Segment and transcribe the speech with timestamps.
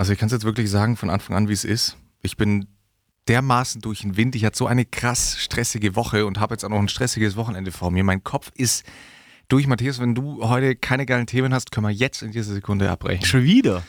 [0.00, 1.98] Also ich kann es jetzt wirklich sagen von Anfang an, wie es ist.
[2.22, 2.68] Ich bin
[3.28, 4.34] dermaßen durch den Wind.
[4.34, 7.70] Ich hatte so eine krass stressige Woche und habe jetzt auch noch ein stressiges Wochenende
[7.70, 8.02] vor mir.
[8.02, 8.86] Mein Kopf ist
[9.48, 9.66] durch.
[9.66, 13.26] Matthias, wenn du heute keine geilen Themen hast, können wir jetzt in dieser Sekunde abbrechen.
[13.26, 13.82] Schon wieder.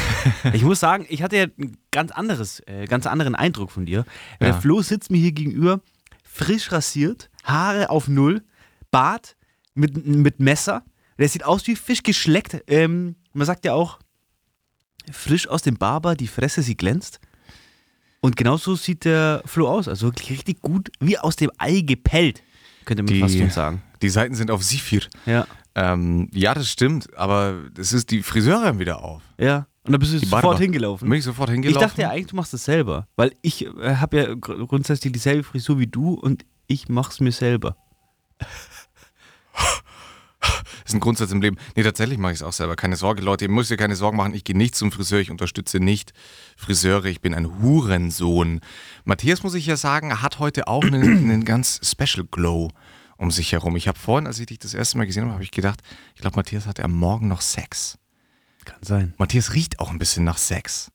[0.54, 4.06] ich muss sagen, ich hatte ja einen ganz anderes, äh, ganz anderen Eindruck von dir.
[4.40, 4.46] Ja.
[4.46, 5.82] Der Flo sitzt mir hier gegenüber,
[6.24, 8.42] frisch rasiert, Haare auf Null,
[8.90, 9.36] Bart
[9.74, 10.82] mit, mit Messer.
[11.18, 12.62] Der sieht aus wie Fisch geschleckt.
[12.68, 13.98] Ähm, man sagt ja auch,
[15.12, 17.20] frisch aus dem Barber, die Fresse, sie glänzt.
[18.20, 19.86] Und genauso sieht der Flo aus.
[19.88, 22.42] Also wirklich richtig gut, wie aus dem Ei gepellt,
[22.84, 23.82] könnte man Die- fast schon sagen.
[24.02, 25.02] Die Seiten sind auf Sifir.
[25.26, 25.46] Ja.
[25.74, 29.22] Ähm, ja, das stimmt, aber es ist die Friseure haben wieder auf.
[29.38, 29.66] Ja.
[29.84, 30.58] Und da bist du Die sofort Barber.
[30.58, 31.08] hingelaufen.
[31.08, 31.80] Bin ich sofort Ich hingelaufen.
[31.88, 33.06] dachte ja eigentlich, du machst das selber.
[33.16, 37.32] Weil ich äh, habe ja gr- grundsätzlich dieselbe Frisur wie du und ich mach's mir
[37.32, 37.76] selber.
[40.88, 41.58] Das ist ein Grundsatz im Leben.
[41.76, 42.74] Nee, tatsächlich mache ich es auch selber.
[42.74, 44.32] Keine Sorge, Leute, ihr müsst ihr keine Sorgen machen.
[44.32, 46.14] Ich gehe nicht zum Friseur, ich unterstütze nicht
[46.56, 47.04] Friseure.
[47.04, 48.62] Ich bin ein Hurensohn.
[49.04, 52.70] Matthias, muss ich ja sagen, hat heute auch einen, einen ganz Special Glow
[53.18, 53.76] um sich herum.
[53.76, 55.82] Ich habe vorhin, als ich dich das erste Mal gesehen habe, habe ich gedacht,
[56.14, 57.98] ich glaube, Matthias hatte am Morgen noch Sex.
[58.64, 59.12] Kann sein.
[59.18, 60.90] Matthias riecht auch ein bisschen nach Sex.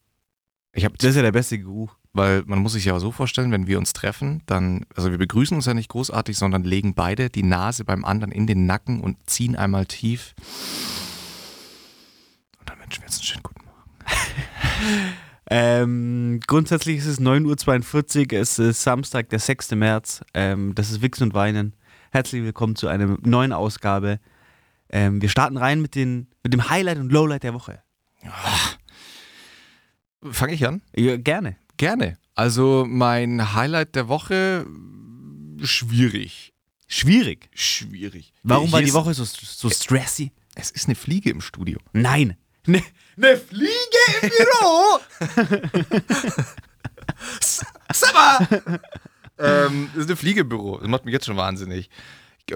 [0.72, 1.96] Ich habe Das ist ja der beste Geruch.
[2.14, 5.56] Weil man muss sich ja so vorstellen, wenn wir uns treffen, dann, also wir begrüßen
[5.56, 9.18] uns ja nicht großartig, sondern legen beide die Nase beim anderen in den Nacken und
[9.30, 10.36] ziehen einmal tief.
[12.60, 15.14] Und dann wünschen wir uns einen schönen guten Morgen.
[15.50, 19.72] Ähm, grundsätzlich ist es 9.42 Uhr, es ist Samstag, der 6.
[19.72, 20.24] März.
[20.34, 21.76] Ähm, das ist Wichsen und Weinen.
[22.12, 24.20] Herzlich willkommen zu einer neuen Ausgabe.
[24.90, 27.84] Ähm, wir starten rein mit, den, mit dem Highlight und Lowlight der Woche.
[30.24, 30.82] Fange ich an?
[30.96, 31.58] Ja, gerne.
[31.84, 32.18] Gerne.
[32.34, 34.66] Also mein Highlight der Woche,
[35.62, 36.54] schwierig.
[36.88, 37.50] Schwierig.
[37.54, 38.32] Schwierig.
[38.42, 40.32] Warum Hier war die Woche so, so stressy?
[40.56, 41.80] Es ist eine Fliege im Studio.
[41.92, 42.38] Nein.
[42.68, 42.82] Ne,
[43.18, 43.74] ne Fliege
[44.22, 45.00] im Büro?
[47.92, 48.48] Sag mal!
[49.38, 50.78] ähm, das ist eine Fliege im Büro.
[50.78, 51.90] Das macht mich jetzt schon wahnsinnig.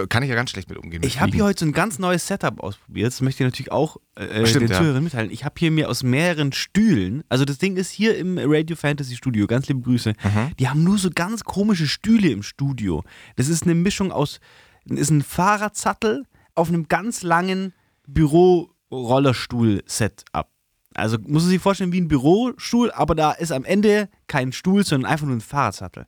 [0.09, 0.99] Kann ich ja ganz schlecht mit umgehen.
[0.99, 3.07] mit Ich habe hier heute so ein ganz neues Setup ausprobiert.
[3.07, 4.79] Das möchte ich natürlich auch äh, Stimmt, den ja.
[4.79, 5.31] Zuhörern mitteilen.
[5.31, 9.15] Ich habe hier mir aus mehreren Stühlen, also das Ding ist hier im Radio Fantasy
[9.15, 10.11] Studio, ganz liebe Grüße.
[10.11, 10.51] Mhm.
[10.59, 13.05] Die haben nur so ganz komische Stühle im Studio.
[13.37, 14.41] Das ist eine Mischung aus,
[14.85, 17.73] ist ein Fahrradsattel auf einem ganz langen
[18.07, 20.49] Büro-Rollerstuhl-Setup.
[20.95, 24.83] Also muss man sich vorstellen wie ein Bürostuhl, aber da ist am Ende kein Stuhl,
[24.83, 26.07] sondern einfach nur ein Fahrradsattel.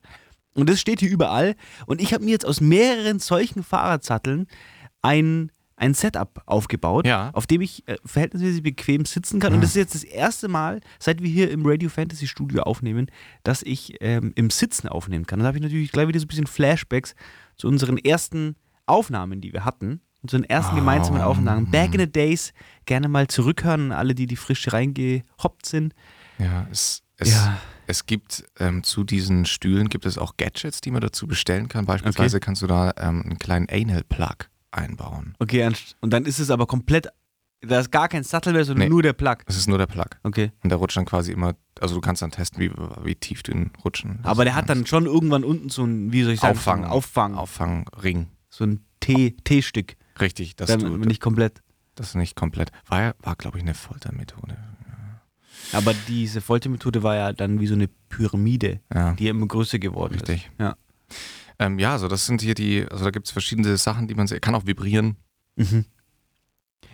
[0.60, 1.54] Und das steht hier überall.
[1.86, 4.46] Und ich habe mir jetzt aus mehreren solchen Fahrradsatteln
[5.02, 7.30] ein, ein Setup aufgebaut, Ja.
[7.32, 9.54] auf dem ich äh, verhältnismäßig bequem sitzen kann.
[9.54, 13.10] Und das ist jetzt das erste Mal, seit wir hier im Radio Fantasy Studio aufnehmen,
[13.42, 15.38] dass ich ähm, im Sitzen aufnehmen kann.
[15.40, 17.14] Da habe ich natürlich gleich wieder so ein bisschen Flashbacks
[17.56, 18.56] zu unseren ersten
[18.86, 20.00] Aufnahmen, die wir hatten.
[20.22, 21.70] Unseren ersten gemeinsamen Aufnahmen.
[21.70, 22.52] Back in the days.
[22.84, 25.94] Gerne mal zurückhören, alle, die die frisch reingehoppt sind.
[26.38, 27.56] Ja, es, es, Ja.
[27.90, 31.84] Es gibt ähm, zu diesen Stühlen gibt es auch Gadgets, die man dazu bestellen kann.
[31.86, 35.34] Beispielsweise kannst du da ähm, einen kleinen Anal-Plug einbauen.
[35.38, 37.08] Okay, und dann ist es aber komplett,
[37.60, 38.90] da ist gar kein Sattel mehr, sondern Nee.
[38.90, 39.36] nur der Plug.
[39.46, 40.06] Das ist nur der Plug.
[40.22, 40.52] Okay.
[40.62, 42.70] Und der rutscht dann quasi immer, also du kannst dann testen, wie,
[43.04, 44.20] wie tief du ihn rutschen.
[44.22, 46.88] Aber der hat dann schon irgendwann unten so ein, wie soll ich sagen, Auffang, so
[46.88, 48.28] Auffang, Auffangring.
[48.48, 49.96] so ein T- T-Stück.
[50.20, 51.62] Richtig, dass Dann du nicht komplett.
[51.94, 52.70] das nicht komplett.
[52.86, 54.56] War, war glaube ich, eine Foltermethode.
[55.72, 59.78] Aber diese Foltermethode war ja dann wie so eine Pyramide, Ja, die ja immer größer
[59.78, 60.46] geworden richtig.
[60.46, 60.60] ist.
[60.60, 60.76] Ja.
[61.58, 64.26] Ähm, ja, also das sind hier die, also da gibt es verschiedene Sachen, die man,
[64.26, 65.16] se- kann auch vibrieren.
[65.56, 65.84] Mhm.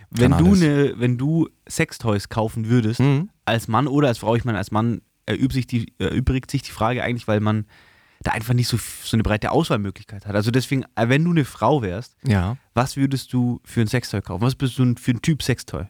[0.09, 3.29] Wenn, du ne, wenn du Sextoys kaufen würdest, Mhm.
[3.45, 6.71] als Mann oder als Frau, ich meine, als Mann erübt sich die, erübrigt sich die
[6.71, 7.65] Frage eigentlich, weil man
[8.21, 10.35] da einfach nicht so, so eine breite Auswahlmöglichkeit hat.
[10.35, 12.57] Also deswegen, äh, wenn du eine Frau wärst, Ja.
[12.73, 14.41] was würdest du für ein Sextoy kaufen?
[14.41, 15.85] Was bist du für ein Typ Sextoy?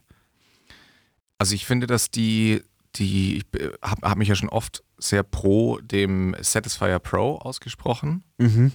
[1.38, 2.64] Also ich finde, dass die,
[2.96, 3.46] die, ich
[3.82, 8.72] habe hab mich ja schon oft sehr pro dem Satisfier Pro ausgesprochen, Mhm.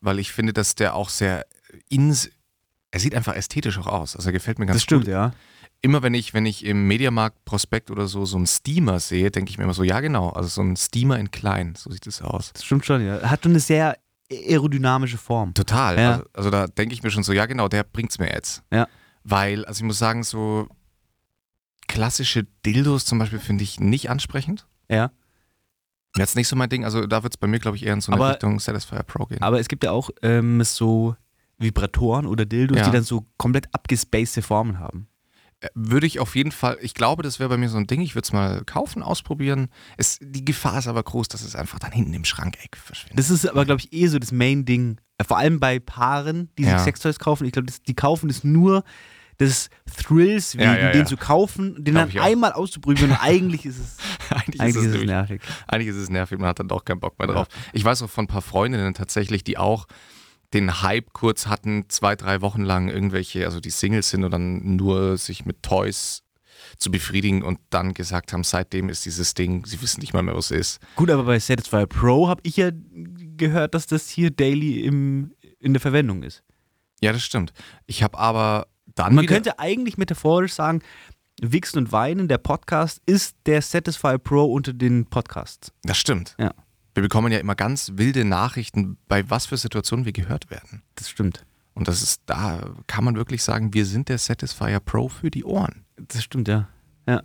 [0.00, 1.46] weil ich finde, dass der auch sehr
[1.88, 2.30] ins,
[2.90, 4.16] er sieht einfach ästhetisch auch aus.
[4.16, 5.10] Also er gefällt mir ganz Das stimmt, gut.
[5.12, 5.32] ja.
[5.82, 9.50] Immer wenn ich, wenn ich im Mediamarkt Prospekt oder so so einen Steamer sehe, denke
[9.50, 12.22] ich mir immer so, ja genau, also so ein Steamer in klein, so sieht es
[12.22, 12.52] aus.
[12.54, 13.20] Das stimmt schon, ja.
[13.28, 13.98] Hat schon eine sehr
[14.32, 15.52] aerodynamische Form.
[15.54, 15.98] Total.
[15.98, 16.10] Ja.
[16.12, 18.62] Also, also da denke ich mir schon so, ja genau, der bringt's mir jetzt.
[18.72, 18.88] Ja.
[19.22, 20.66] Weil, also ich muss sagen, so
[21.96, 24.66] klassische Dildos zum Beispiel finde ich nicht ansprechend.
[24.90, 25.10] Ja.
[26.16, 28.00] Jetzt nicht so mein Ding, also da wird es bei mir, glaube ich, eher in
[28.00, 29.42] so eine Aber- Richtung Satisfyer Pro gehen.
[29.42, 31.14] Aber es gibt ja auch ähm, so
[31.58, 32.84] Vibratoren oder Dildos, Ja.
[32.84, 35.08] die dann so komplett abgespacede Formen haben.
[35.60, 38.00] Äh, Würde ich auf jeden Fall, ich glaube, das wäre bei mir so ein Ding,
[38.02, 39.68] ich würde es mal kaufen, ausprobieren.
[39.96, 43.18] Es, die Gefahr ist aber groß, dass es einfach dann hinten im Schrankeck verschwindet.
[43.18, 44.98] Das ist aber, glaube ich, eh so das Main-Ding.
[45.18, 46.76] Äh, Vor allem bei Paaren, die Ja.
[46.78, 47.46] sich Sextoys kaufen.
[47.46, 48.84] Ich glaube, die kaufen das nur,
[49.40, 53.66] des Thrills wegen, Ja, ja, den zu kaufen, den Glaub dann einmal auszuprobieren und eigentlich
[53.66, 53.96] ist es,
[54.30, 55.42] Eigentlich, eigentlich ist es ist es nervig.
[55.66, 57.48] Eigentlich ist es nervig, man hat dann doch keinen Bock mehr drauf.
[57.72, 59.86] Ich weiß auch von ein paar Freundinnen tatsächlich, die auch
[60.54, 64.76] den Hype kurz hatten, zwei, drei Wochen lang irgendwelche, also die Singles sind und dann
[64.76, 66.22] nur sich mit Toys
[66.78, 70.36] zu befriedigen und dann gesagt haben, seitdem ist dieses Ding, sie wissen nicht mal mehr,
[70.36, 70.80] was es ist.
[70.96, 72.70] Gut, aber bei Satisfyer Pro habe ich ja
[73.36, 76.42] gehört, dass das hier daily im, in der Verwendung ist.
[77.00, 77.52] Ja, das stimmt.
[77.86, 80.82] Ich habe aber dann Man wieder, könnte eigentlich metaphorisch sagen,
[81.40, 85.70] Wichsen und Weinen, der Podcast, ist der Satisfyer Pro unter den Podcasts.
[85.82, 86.34] das stimmt.
[86.38, 86.52] Ja.
[86.94, 90.82] Wir bekommen ja immer ganz wilde Nachrichten, bei was für Situationen wir gehört werden.
[90.94, 91.44] Das stimmt.
[91.74, 95.44] Und das ist, da kann man wirklich sagen, wir sind der Satisfier Pro für die
[95.44, 95.84] Ohren.
[95.96, 96.68] Das stimmt, ja.
[97.06, 97.22] Ja.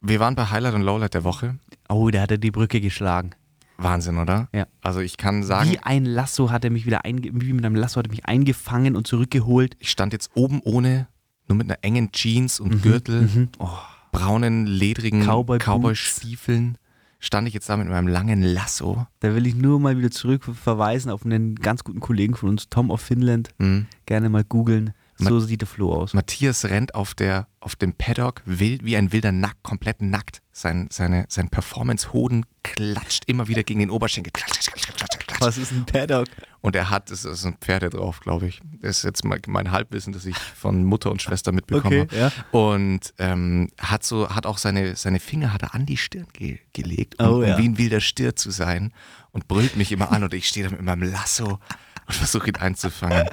[0.00, 1.58] Wir waren bei Highlight und Lowlight der Woche.
[1.88, 3.34] Oh, da hat er die Brücke geschlagen.
[3.78, 4.48] Wahnsinn, oder?
[4.52, 4.66] Ja.
[4.82, 7.74] Also ich kann sagen, Wie ein Lasso hat er mich wieder einge wie mit einem
[7.74, 9.76] Lasso hat er mich eingefangen und zurückgeholt.
[9.78, 11.08] ich stand jetzt oben ohne,
[11.48, 13.48] nur mit einer engen Jeans und Gürtel, Mhm.
[13.58, 13.68] Oh,
[14.12, 15.58] braunen, ledrigen Cowboy.
[15.58, 16.78] Cowboy-Stiefeln.
[17.18, 19.06] Stand ich jetzt da mit meinem langen Lasso.
[19.20, 22.68] da will ich nur mal wieder zurück verweisen auf einen ganz guten Kollegen von uns,
[22.68, 23.48] Tom of Finland.
[23.58, 23.86] Hm.
[24.04, 24.92] Gerne mal googeln.
[25.18, 26.12] Ma- So sieht der Flo aus.
[26.14, 30.42] Matthias rennt auf, der, auf dem Paddock wild, wie ein wilder Nackt, komplett nackt.
[30.52, 34.30] Sein, seine, sein Performance-Hoden klatscht immer wieder gegen den Oberschenkel.
[34.32, 35.40] Klatsch, klatsch, klatsch.
[35.40, 36.26] Was ist ein Paddock?
[36.62, 38.60] Und er hat, es sind Pferde drauf, glaube ich.
[38.80, 42.32] Das ist jetzt mein, mein Halbwissen, das ich von Mutter und Schwester mitbekommen Okay, habe.
[42.52, 42.58] ja.
[42.58, 46.58] Und ähm, hat so, hat auch seine, seine Finger hat er an die Stirn ge
[46.72, 47.56] gelegt, um, Oh, ja.
[47.56, 48.92] um wie ein wilder Stier zu sein.
[49.32, 51.58] Und brüllt mich immer an und ich stehe da mit meinem Lasso
[52.06, 53.28] und versuche ihn einzufangen.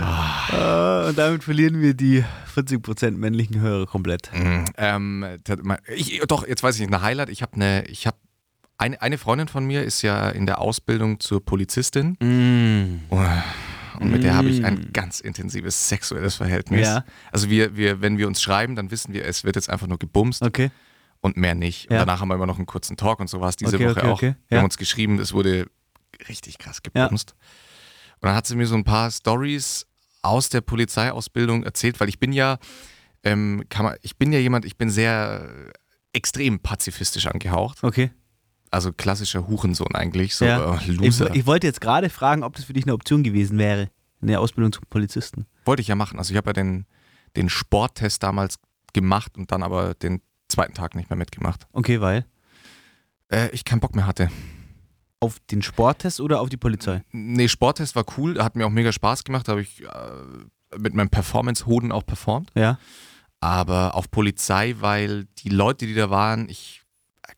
[0.00, 2.24] Ah, und damit verlieren wir die
[2.54, 4.30] 40% männlichen Hörer komplett.
[4.32, 4.64] Mhm.
[4.76, 5.24] Ähm,
[5.94, 7.28] ich, doch, jetzt weiß ich nicht, eine Highlight.
[7.28, 8.16] Ich habe eine, ich habe
[8.78, 12.16] eine, eine Freundin von mir ist ja in der Ausbildung zur Polizistin.
[12.20, 13.00] Mm.
[14.00, 14.64] Und mit der habe ich Mm.
[14.64, 16.86] ein ganz intensives sexuelles Verhältnis.
[16.86, 17.04] Ja.
[17.32, 19.98] Also wir, wir, wenn wir uns schreiben, dann wissen wir, es wird jetzt einfach nur
[19.98, 20.70] gebumst Okay.
[21.20, 21.90] und mehr nicht.
[21.90, 22.00] Und Ja.
[22.06, 23.98] danach haben wir immer noch einen kurzen Talk und so war es diese Okay, Woche
[23.98, 24.12] okay, auch.
[24.14, 24.34] okay.
[24.48, 24.58] Wir Ja.
[24.58, 25.66] haben uns geschrieben, es wurde
[26.28, 27.34] richtig krass gebumst.
[28.20, 29.86] Und dann hat sie mir so ein paar Stories
[30.22, 32.58] aus der Polizeiausbildung erzählt, weil ich bin ja,
[33.24, 35.72] ähm, kann man, ich bin ja jemand, ich bin sehr äh,
[36.12, 37.82] extrem pazifistisch angehaucht.
[37.82, 38.10] Okay.
[38.70, 40.74] Also klassischer Hurensohn eigentlich, so Ja.
[40.74, 41.34] äh, Ich, Loser.
[41.34, 43.90] ich wollte jetzt gerade fragen, ob das für dich eine Option gewesen wäre
[44.20, 45.46] in der Ausbildung zum Polizisten.
[45.64, 46.18] Wollte ich ja machen.
[46.18, 46.84] Also ich habe ja den,
[47.36, 48.58] den Sporttest damals
[48.92, 51.66] gemacht und dann aber den zweiten Tag nicht mehr mitgemacht.
[51.72, 52.26] Okay, weil?
[53.32, 54.30] Äh, ich keinen Bock mehr hatte.
[55.20, 57.02] Auf den Sporttest oder auf die Polizei?
[57.12, 59.88] Nee, Sporttest war cool, hat mir auch mega Spaß gemacht, da habe ich äh,
[60.78, 62.50] mit meinem Performance-Hoden auch performt.
[62.54, 62.78] Ja.
[63.40, 66.82] Aber auf Polizei, weil die Leute, die da waren, ich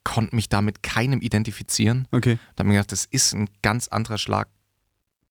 [0.05, 2.08] konnte mich da mit keinem identifizieren.
[2.11, 2.38] Okay.
[2.55, 4.49] Da habe ich mir gedacht, das ist ein ganz anderer Schlag.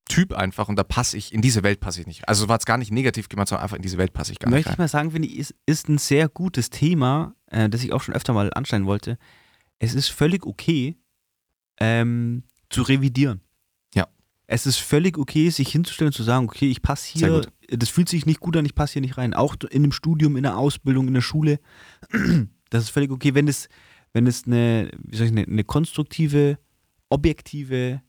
[0.09, 2.27] Typ einfach und da passe ich, in diese Welt passe ich nicht.
[2.27, 4.49] Also war es gar nicht negativ gemeint, sondern einfach in diese Welt passe ich gar
[4.49, 7.81] nicht Möchte ich mal sagen, finde ich, ist, ist ein sehr gutes Thema, äh, das
[7.81, 9.17] ich auch schon öfter mal anschneiden wollte.
[9.79, 10.97] Es ist völlig okay,
[11.81, 13.41] ähm, zu revidieren.
[13.93, 14.07] Ja.
[14.47, 18.07] Es ist völlig okay, sich hinzustellen und zu sagen, okay, ich passe hier, das fühlt
[18.07, 19.33] sich nicht gut an, ich passe hier nicht rein.
[19.33, 21.59] Auch in dem Studium, in der Ausbildung, in der Schule.
[22.69, 23.67] Das ist völlig okay, wenn es,
[24.13, 26.57] wenn es eine, wie soll ich, eine, eine konstruktive,
[27.09, 28.01] objektive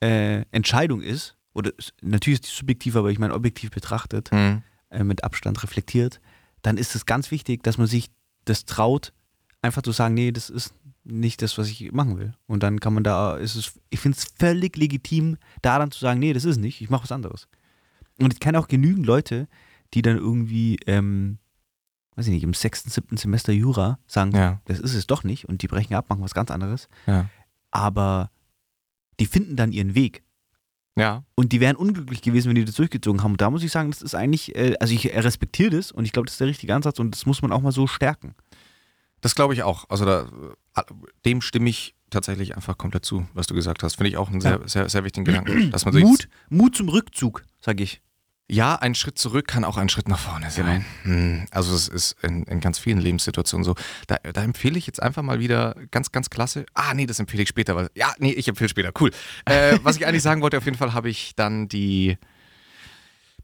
[0.00, 1.72] äh, Entscheidung ist, oder
[2.02, 4.62] natürlich ist die subjektiv, aber ich meine objektiv betrachtet, Hm.
[4.90, 6.20] äh, mit Abstand reflektiert,
[6.60, 8.10] dann ist es ganz wichtig, dass man sich
[8.44, 9.14] das traut,
[9.62, 10.74] einfach zu sagen, nee, das ist
[11.10, 12.34] nicht das, was ich machen will.
[12.46, 15.98] Und dann kann man da, ist es, ich finde es völlig legitim, da dann zu
[16.00, 17.48] sagen, nee, das ist nicht, ich mache was anderes.
[18.18, 19.48] Und ich kenne auch genügend Leute,
[19.94, 21.38] die dann irgendwie, ähm,
[22.16, 25.48] weiß ich nicht, im sechsten, siebten Semester Jura sagen, Ja, das ist es doch nicht
[25.48, 26.88] und die brechen ab, machen was ganz anderes.
[27.06, 27.28] ja.
[27.72, 28.30] Aber
[29.20, 30.22] die finden dann ihren Weg.
[30.96, 33.32] Ja, Und die wären unglücklich gewesen, wenn die das durchgezogen haben.
[33.32, 36.12] Und da muss ich sagen, das ist eigentlich, äh, also ich respektiere das und ich
[36.12, 38.34] glaube, das ist der richtige Ansatz und das muss man auch mal so stärken.
[39.20, 39.88] das glaube ich auch.
[39.88, 40.28] Also da,
[41.24, 43.96] dem stimme ich tatsächlich einfach komplett zu, was du gesagt hast.
[43.96, 45.70] Finde ich auch einen sehr, sehr, sehr wichtigen Gedanken.
[45.70, 48.00] Dass man sich Mut, Mut zum Rückzug, sage ich.
[48.52, 50.84] Ja, ein Schritt zurück kann auch ein Schritt nach vorne sein.
[51.04, 53.76] Hm, Also es ist in, in ganz vielen Lebenssituationen so.
[54.08, 56.66] Da, da empfehle ich jetzt einfach mal wieder ganz, ganz klasse.
[56.74, 57.76] Ah, nee, das empfehle ich später.
[57.76, 58.90] Weil, ja, nee, ich empfehle später.
[59.00, 59.12] Cool.
[59.44, 62.18] Äh, was ich eigentlich sagen wollte, auf jeden Fall habe ich dann die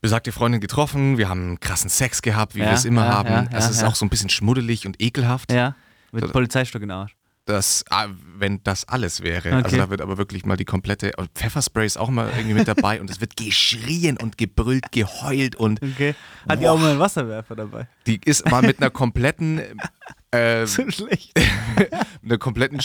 [0.01, 1.19] besagte Freundin getroffen.
[1.19, 3.29] Wir haben krassen Sex gehabt, wie Ja, wir es immer ja, haben.
[3.29, 3.89] ja, es ja, ist ja.
[3.89, 5.53] auch so ein bisschen schmuddelig und ekelhaft.
[5.53, 5.77] Ja.
[6.13, 7.16] Mit Das- Polizeistock in Arsch.
[7.47, 9.49] Das, ah, wenn das alles wäre.
[9.51, 9.63] Okay.
[9.63, 11.13] Also da wird aber wirklich mal die komplette.
[11.37, 15.81] Pfefferspray ist auch mal irgendwie mit dabei und es wird geschrien und gebrüllt, geheult und
[15.81, 16.17] Okay.
[16.49, 16.73] Hat die Boah.
[16.73, 17.87] auch mal einen Wasserwerfer dabei?
[18.09, 19.61] die ist mal mit einer kompletten
[20.33, 21.33] äh, So schlecht.
[22.21, 22.81] mit einer kompletten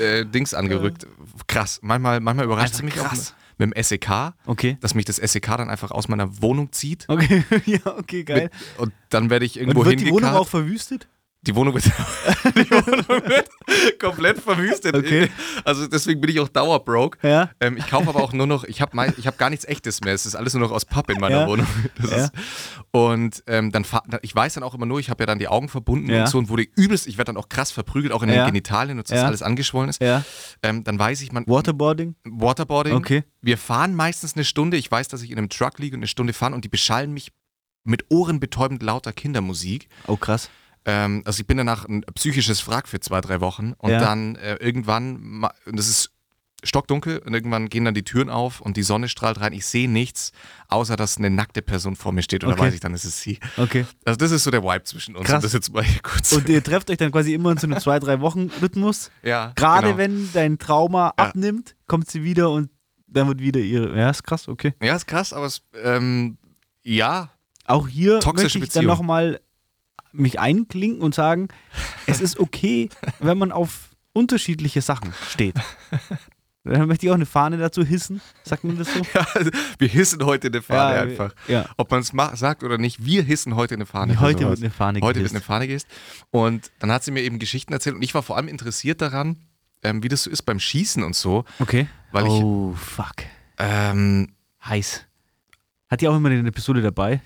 [0.00, 1.06] äh, Dings angerückt.
[1.46, 1.78] Krass.
[1.80, 3.34] Manchmal, manchmal überrascht Einfach sie mich krass.
[3.36, 3.58] auch.
[3.58, 4.76] mit dem SEK, Okay.
[4.80, 7.04] dass mich das SEK dann einfach aus meiner Wohnung zieht.
[7.08, 8.50] Okay, ja, okay, geil.
[8.52, 10.36] Mit, und dann werde ich Und irgendwo wird die Wohnung hingekarrt.
[10.40, 11.06] auch verwüstet?
[11.46, 11.84] Die Wohnung wird,
[12.56, 13.48] die Wohnung wird
[14.00, 14.94] komplett verwüstet.
[14.96, 15.30] Okay.
[15.64, 17.18] Also deswegen bin ich auch dauerbroke.
[17.26, 17.50] Ja.
[17.60, 20.14] Ähm, ich kaufe aber auch nur noch, ich habe hab gar nichts Echtes mehr.
[20.14, 21.46] Es ist alles nur noch aus Pappe in meiner Ja.
[21.46, 21.66] Wohnung.
[22.00, 22.16] Das Ja.
[22.24, 22.32] ist,
[22.92, 23.84] und ähm, dann,
[24.22, 26.38] ich weiß dann auch immer nur, ich habe ja dann die Augen verbunden und so
[26.38, 29.18] und wurde übelst, ich werde dann auch krass verprügelt, auch in den Genitalien und dass
[29.18, 29.26] Ja.
[29.26, 30.00] alles angeschwollen ist.
[30.00, 30.24] Ja.
[30.62, 32.14] Ähm, dann weiß ich, man, Waterboarding?
[32.24, 32.94] Waterboarding.
[32.94, 33.24] Okay.
[33.42, 34.76] Wir fahren meistens eine Stunde.
[34.76, 37.12] Ich weiß, dass ich in einem Truck liege und eine Stunde fahren und die beschallen
[37.12, 37.32] mich
[37.84, 39.88] mit ohrenbetäubend lauter Kindermusik.
[40.06, 40.48] Oh, krass.
[40.86, 44.00] Ähm, also ich bin danach ein psychisches Wrack für zwei, drei Wochen und Ja.
[44.00, 46.10] dann äh, irgendwann, und das ist
[46.62, 49.52] stockdunkel und irgendwann gehen dann die Türen auf und die Sonne strahlt rein.
[49.52, 50.32] Ich sehe nichts,
[50.68, 52.60] außer dass eine nackte Person vor mir steht und Okay.
[52.62, 53.38] weiß ich, dann ist es sie.
[53.58, 53.84] Okay.
[54.06, 55.26] Also das ist so der Vibe zwischen uns.
[55.26, 55.36] Krass.
[55.36, 56.32] Und das jetzt mal kurz.
[56.32, 59.10] Und ihr trefft euch dann quasi immer in so einem zwei, drei Wochen Rhythmus.
[59.22, 59.98] ja, Gerade genau.
[59.98, 61.26] wenn dein Trauma Ja.
[61.26, 62.70] abnimmt, kommt sie wieder und
[63.06, 63.94] dann wird wieder ihre.
[63.98, 64.72] Ja, ist krass, okay.
[64.82, 66.38] Ja, ist krass, aber es, ähm,
[66.82, 67.28] ja,
[67.66, 68.86] Auch hier Toxische möchte ich dann Beziehung.
[68.98, 69.40] nochmal
[70.14, 71.48] mich einklinken und sagen,
[72.06, 72.88] es ist okay,
[73.20, 75.56] wenn man auf unterschiedliche Sachen steht.
[76.64, 78.22] Dann möchte ich auch eine Fahne dazu hissen.
[78.42, 79.00] Sagt man das so?
[79.14, 79.26] ja,
[79.78, 81.34] wir hissen heute eine Fahne einfach.
[81.46, 81.66] Ja.
[81.76, 84.18] Ob man es sagt oder nicht, wir hissen heute eine Fahne.
[84.18, 85.34] Heute wird eine Fahne Heute wird gehisst.
[85.34, 85.88] eine Fahne gehisst.
[86.30, 89.36] Und dann hat sie mir eben Geschichten erzählt und ich war vor allem interessiert daran,
[89.82, 91.44] ähm, wie das so ist beim Schießen und so.
[91.58, 91.86] Okay.
[92.12, 93.16] Weil ich- oh, fuck.
[93.58, 94.32] Ähm,
[94.64, 95.04] Heiß.
[95.90, 97.20] Hat die auch immer eine Pistole dabei?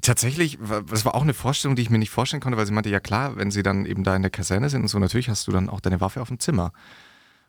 [0.00, 0.58] Tatsächlich,
[0.88, 3.00] das war auch eine Vorstellung, die ich mir nicht vorstellen konnte, weil sie meinte, ja
[3.00, 5.52] klar, wenn sie dann eben da in der Kaserne sind und so, natürlich hast du
[5.52, 6.72] dann auch deine Waffe auf dem Zimmer.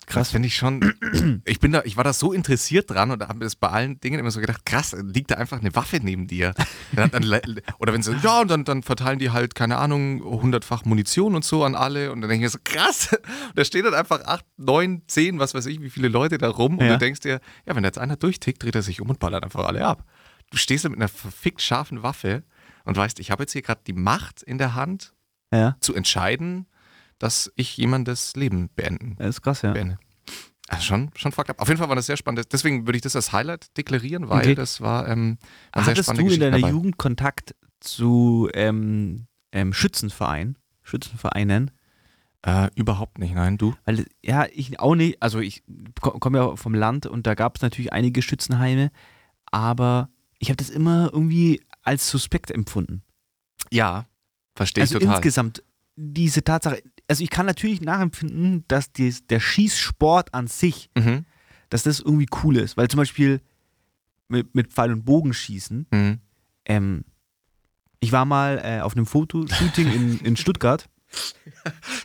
[0.05, 0.93] Krass, finde ich schon.
[1.45, 4.19] Ich bin da, ich war da so interessiert dran und habe das bei allen Dingen
[4.19, 6.53] immer so gedacht, krass, liegt da einfach eine Waffe neben dir.
[6.95, 7.23] Dann dann,
[7.79, 11.43] oder wenn sie, ja, und dann, dann verteilen die halt, keine Ahnung, hundertfach Munition und
[11.45, 12.11] so an alle.
[12.11, 13.19] Und dann denke ich mir so, krass, und
[13.55, 16.77] da stehen dann einfach acht, neun, zehn, was weiß ich, wie viele Leute da rum.
[16.77, 16.93] Und Ja.
[16.93, 19.43] du denkst dir, ja, wenn da jetzt einer durchtickt, dreht er sich um und ballert
[19.43, 20.03] einfach alle ab.
[20.53, 22.43] Du stehst da mit einer verfickt scharfen Waffe
[22.85, 25.13] und weißt, ich habe jetzt hier gerade die Macht in der Hand,
[25.51, 25.75] Ja.
[25.79, 26.67] zu entscheiden,
[27.17, 29.71] dass ich jemandes Leben beenden Das ist krass, ja.
[29.73, 29.97] beende.
[30.67, 31.59] Also schon, schon fucked up.
[31.59, 32.53] Auf jeden Fall war das sehr spannend.
[32.53, 34.55] Deswegen würde ich das als Highlight deklarieren, weil Okay.
[34.55, 35.39] das war ähm,
[35.71, 36.69] eine sehr Hattest spannende du in deiner dabei.
[36.71, 41.71] Jugend Kontakt zu ähm, ähm, Schützenverein, Schützenvereinen?
[42.43, 43.73] Äh, überhaupt nicht, nein, du?
[43.85, 45.21] Weil, ja, ich auch nicht.
[45.23, 45.63] Also, ich
[46.01, 48.91] ko- komme ja vom Land und da gab es natürlich einige Schützenheime,
[49.45, 50.09] aber
[50.43, 53.01] ich habe das immer irgendwie als suspekt empfunden.
[53.71, 54.07] Ja,
[54.55, 55.15] verstehe also ich total.
[55.15, 55.63] insgesamt
[55.95, 56.83] diese Tatsache.
[57.07, 61.25] Also, ich kann natürlich nachempfinden, dass dies, der Schießsport an sich, Mhm.
[61.69, 62.75] dass das irgendwie cool ist.
[62.77, 63.41] Weil zum Beispiel
[64.27, 66.19] mit, mit Pfeil- und Bogenschießen, Mhm.
[66.65, 67.03] ähm,
[68.01, 70.89] ich war mal äh, auf einem Fotoshooting in, in Stuttgart.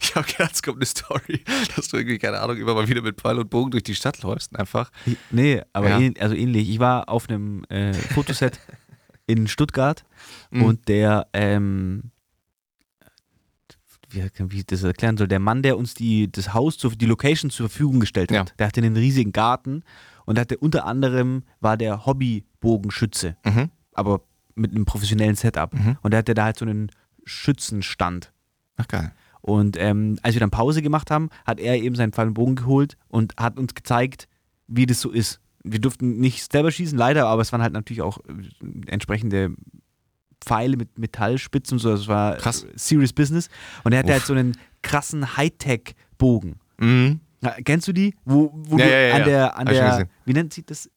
[0.01, 1.43] Ich habe gedacht, es kommt eine Story,
[1.77, 4.23] dass du irgendwie, keine Ahnung, immer mal wieder mit Pfeil und Bogen durch die Stadt
[4.23, 4.91] läufst einfach.
[5.31, 5.99] Nee, aber Ja.
[6.01, 6.69] ähn, also ähnlich.
[6.69, 8.59] Ich war auf einem äh, Fotoset
[9.27, 10.05] in Stuttgart
[10.51, 10.63] Mhm.
[10.63, 12.11] und der, ähm,
[14.11, 17.07] wie, wie ich das erklären soll, der Mann, der uns die, das Haus, zur, die
[17.07, 18.55] Location zur Verfügung gestellt hat, Ja.
[18.59, 19.83] der hatte einen riesigen Garten
[20.25, 23.71] und hatte unter anderem war der Hobbybogenschütze, Mhm.
[23.93, 24.23] aber
[24.55, 25.73] mit einem professionellen Setup.
[25.75, 25.99] Mhm.
[26.03, 26.91] Und der hatte da halt so einen
[27.25, 28.33] Schützenstand.
[28.79, 29.13] Ach geil.
[29.43, 32.57] Und ähm, als wir dann Pause gemacht haben, hat er eben seinen Pfeil und Bogen
[32.57, 34.29] geholt und hat uns gezeigt,
[34.67, 35.41] wie das so ist.
[35.65, 38.33] Wir durften nicht selber schießen, leider, aber es waren halt natürlich auch äh,
[38.91, 39.51] entsprechende
[40.41, 41.91] Pfeile mit Metallspitzen und so.
[41.91, 42.67] Das war Krass.
[42.75, 43.49] serious business.
[43.85, 44.15] Und er hatte Uff.
[44.15, 46.57] halt so einen krassen Hightech-Bogen.
[46.79, 47.21] Mhm.
[47.65, 48.15] Kennst du die?
[48.25, 50.91] Wo, wo Ja, du ja, ja, an der, an der, wie nennt sich das?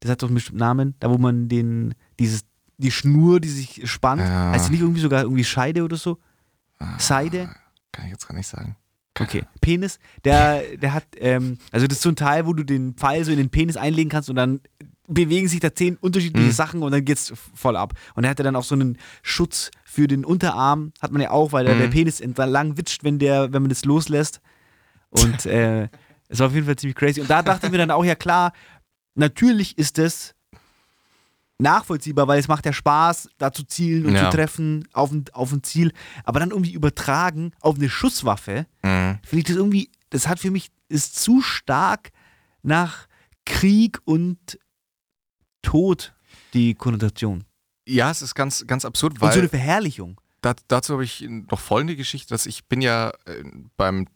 [0.00, 2.42] Das hat doch einen bestimmten Namen, da wo man den, dieses,
[2.76, 4.52] die Schnur, die sich spannt, Ja.
[4.52, 6.18] heißt die nicht irgendwie sogar irgendwie Scheide oder so?
[6.78, 7.48] Ah, Seide?
[7.92, 8.76] Kann ich jetzt gar nicht sagen.
[9.20, 12.94] Okay, Penis, der, der hat, ähm, also das ist so ein Teil, wo du den
[12.94, 14.60] Pfeil so in den Penis einlegen kannst und dann
[15.08, 16.52] bewegen sich da zehn unterschiedliche Mhm.
[16.52, 17.94] Sachen und dann geht's voll ab.
[18.14, 21.50] Und er hatte dann auch so einen Schutz für den Unterarm, hat man ja auch,
[21.50, 21.78] weil der, Mhm.
[21.80, 24.40] der Penis entlang witscht, wenn der, wenn man das loslässt.
[25.10, 25.88] Und äh,
[26.28, 27.20] es war auf jeden Fall ziemlich crazy.
[27.20, 28.52] Und da dachte ich mir dann auch, ja klar,
[29.16, 30.34] natürlich ist es
[31.58, 34.30] nachvollziehbar, weil es macht ja Spaß, da zu zielen und Ja.
[34.30, 35.92] zu treffen auf ein, auf ein Ziel.
[36.24, 39.18] Aber dann irgendwie übertragen auf eine Schusswaffe, Mhm.
[39.24, 42.10] finde ich das irgendwie, das hat für mich, ist zu stark
[42.62, 43.06] nach
[43.44, 44.58] Krieg und
[45.62, 46.14] Tod
[46.54, 47.44] die Konnotation.
[47.86, 50.20] Ja, es ist ganz, ganz absurd, und so eine weil Verherrlichung.
[50.42, 53.42] da, dazu habe ich noch folgende Geschichte, dass ich bin ja äh,
[53.76, 54.06] beim,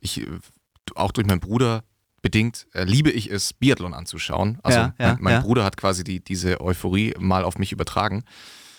[0.00, 0.26] ich, äh,
[0.94, 1.82] auch durch meinen Bruder
[2.22, 4.58] bedingt, äh, liebe ich es, Biathlon anzuschauen.
[4.62, 5.40] Also Ja, ja, mein, mein ja.
[5.40, 8.24] Bruder hat quasi die, diese Euphorie mal auf mich übertragen.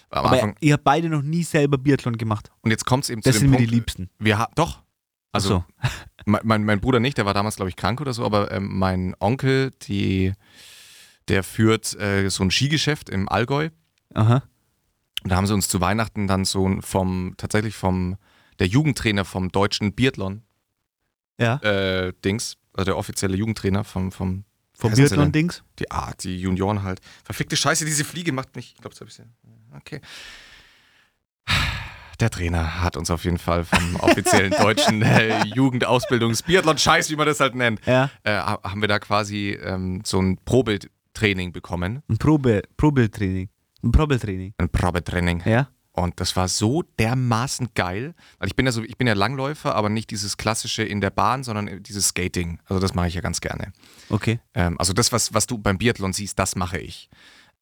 [0.09, 2.51] Am Aber Anfang, ihr habt beide noch nie selber Biathlon gemacht.
[2.61, 4.09] und jetzt kommt es eben Das zu sind dem mir Punkt, die Liebsten.
[4.19, 4.81] wir haben, doch,
[5.31, 5.63] also so.
[6.25, 8.77] mein, mein, mein Bruder nicht, der war damals, glaube ich, krank oder so, aber ähm,
[8.77, 10.33] mein Onkel, die,
[11.27, 13.69] Der führt äh, so ein Skigeschäft im Allgäu.
[14.13, 14.43] Aha.
[15.23, 18.17] Und da haben sie uns zu Weihnachten dann so ein- vom, tatsächlich vom,
[18.59, 20.43] der Jugendtrainer vom deutschen Biathlon
[21.39, 21.55] Ja.
[21.63, 24.43] äh, Dings, also der offizielle Jugendtrainer vom, vom
[24.75, 24.93] Vom?
[24.93, 25.63] Biathlon-Dings.
[25.79, 26.99] Die, ah, die Junioren halt.
[27.23, 28.73] Verfickte Scheiße, diese Fliege macht mich.
[28.75, 29.25] Ich glaube, das habe ich ja.
[29.77, 30.01] Okay.
[32.19, 37.39] Der Trainer hat uns auf jeden Fall vom offiziellen deutschen äh, Jugendausbildungs-Biathlon-Scheiß, wie man das
[37.39, 38.09] halt nennt, Ja.
[38.23, 42.01] äh, ha- haben wir da quasi ähm, so ein Probetraining bekommen.
[42.07, 43.49] Ein Probe, Probetraining.
[43.83, 44.53] Ein Probetraining.
[44.57, 45.41] Ein Probetraining.
[45.45, 45.67] Ja.
[45.95, 48.15] Und das war so dermaßen geil.
[48.39, 51.11] Weil ich bin ja so, ich bin ja Langläufer, aber nicht dieses klassische in der
[51.11, 52.59] Bahn, sondern dieses Skating.
[52.65, 53.71] Also das mache ich ja ganz gerne.
[54.09, 54.39] Okay.
[54.55, 57.09] Ähm, also das, was, was du beim Biathlon siehst, das mache ich.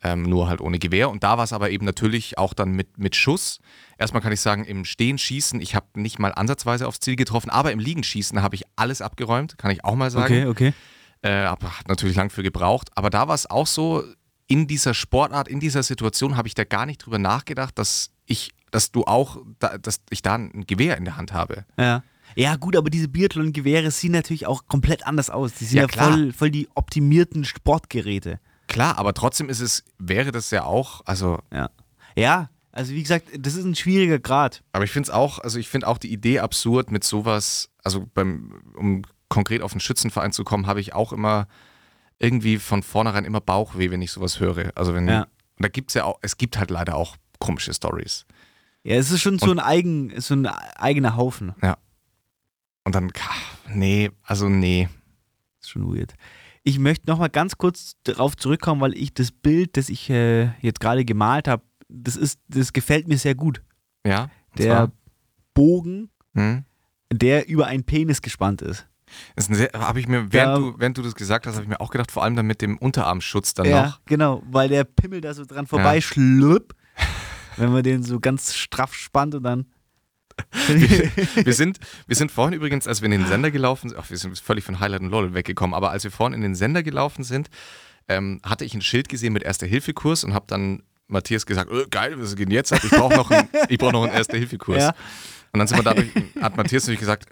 [0.02, 1.10] Ähm, nur halt ohne Gewehr.
[1.10, 3.60] Und da war es aber eben natürlich auch dann mit, mit Schuss.
[3.98, 7.50] Erstmal kann ich sagen, im Stehen schießen, ich habe nicht mal ansatzweise aufs Ziel getroffen,
[7.50, 10.48] aber im Liegen schießen habe ich alles abgeräumt, kann ich auch mal sagen.
[10.48, 10.74] Okay, okay.
[11.22, 12.90] Äh, aber hat natürlich lang für gebraucht.
[12.96, 14.04] Aber da war es auch so,
[14.52, 18.52] in dieser Sportart, in dieser Situation habe ich da gar nicht drüber nachgedacht, dass ich,
[18.72, 21.66] dass du auch, da, dass ich da ein Gewehr in der Hand habe.
[21.78, 22.04] Ja.
[22.36, 25.54] Ja, gut, aber diese Biathlon-Gewehre sehen natürlich auch komplett anders aus.
[25.54, 28.40] Die sind Ja, ja, voll, voll die optimierten Sportgeräte.
[28.68, 31.70] Klar, aber trotzdem ist es, wäre das ja auch, also Ja.
[32.16, 34.64] Ja, also wie gesagt, das ist ein schwieriger Grad.
[34.72, 38.08] Aber ich finde es auch, also ich finde auch die Idee absurd mit sowas, also
[38.14, 41.48] beim, um konkret auf den Schützenverein zu kommen, habe ich auch immer
[42.20, 44.72] irgendwie von vornherein immer Bauchweh, wenn ich sowas höre.
[44.76, 45.24] Also wenn, Ja.
[45.24, 45.30] und
[45.66, 48.26] da gibt es ja auch, es gibt halt leider auch komische Stories.
[48.84, 51.54] Ja, es ist schon so ein, eigen, so ein eigener Haufen.
[52.84, 53.30] Und dann, ka-
[53.74, 54.88] nee, also nee.
[55.60, 56.14] Ist schon weird.
[56.64, 60.80] Ich möchte nochmal ganz kurz darauf zurückkommen, weil ich das Bild, das ich äh, jetzt
[60.80, 63.62] gerade gemalt habe, das ist, das gefällt mir sehr gut.
[64.06, 64.30] Ja?
[64.58, 64.92] Der zwar,
[65.54, 66.64] Bogen, hm?
[67.12, 68.88] der über einen Penis gespannt ist.
[69.36, 70.58] Das habe ich mir, während, Ja.
[70.72, 72.62] du, während du das gesagt hast, habe ich mir auch gedacht, vor allem dann mit
[72.62, 74.02] dem Unterarmschutz dann ja, noch.
[74.06, 76.74] genau, weil der Pimmel da so dran vorbeischlüppt,
[77.58, 79.66] wenn man den so ganz straff spannt und dann.
[81.36, 81.78] Wir sind,
[82.08, 84.64] wir sind vorhin übrigens, als wir in den Sender gelaufen sind, ach, wir sind völlig
[84.64, 87.50] von Highlight und Lol weggekommen, aber als wir vorhin in den Sender gelaufen sind,
[88.08, 92.16] ähm, hatte ich ein Schild gesehen mit Erste-Hilfe-Kurs und habe dann Matthias gesagt, äh, geil,
[92.20, 92.82] was geht denn jetzt ab?
[92.84, 94.80] Ich brauche noch, einen- ich brauch noch einen Erste-Hilfe-Kurs.
[94.80, 94.90] Ja.
[95.54, 96.10] Und dann sind wir dadurch,
[96.42, 97.26] hat Matthias natürlich gesagt,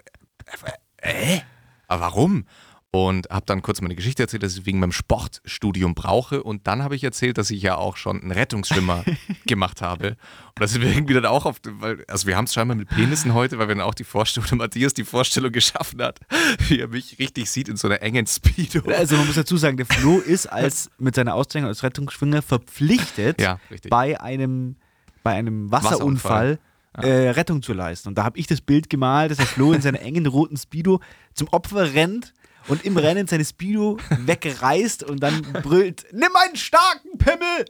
[1.02, 1.40] äh, äh,
[1.88, 2.44] aber warum?
[2.92, 6.42] Und habe dann kurz meine Geschichte erzählt, dass ich wegen meinem Sportstudium brauche.
[6.42, 9.04] Und dann habe ich erzählt, dass ich ja auch schon einen Rettungsschwimmer
[9.46, 10.08] gemacht habe.
[10.08, 10.16] Und
[10.56, 13.32] da sind wir irgendwie dann auch auf, weil, also wir haben es scheinbar mit Penissen
[13.32, 16.18] heute, weil wir dann auch die Vorstellung, Matthias die Vorstellung geschaffen hat,
[16.66, 18.82] wie er mich richtig sieht in so einer engen Speedo.
[18.90, 23.40] Also man muss dazu sagen, der Flo ist als mit seiner Auszeichnung als Rettungsschwinger verpflichtet,
[23.40, 24.74] Ja, bei einem,
[25.22, 26.58] bei einem Wasserunfall,
[26.94, 28.08] äh, Rettung zu leisten.
[28.08, 31.00] Und da habe ich das Bild gemalt, dass der Flo in seiner engen roten Speedo
[31.34, 32.34] zum Opfer rennt
[32.68, 37.64] und im Rennen seine Speedo wegreißt und dann brüllt, nimm einen starken Pimmel!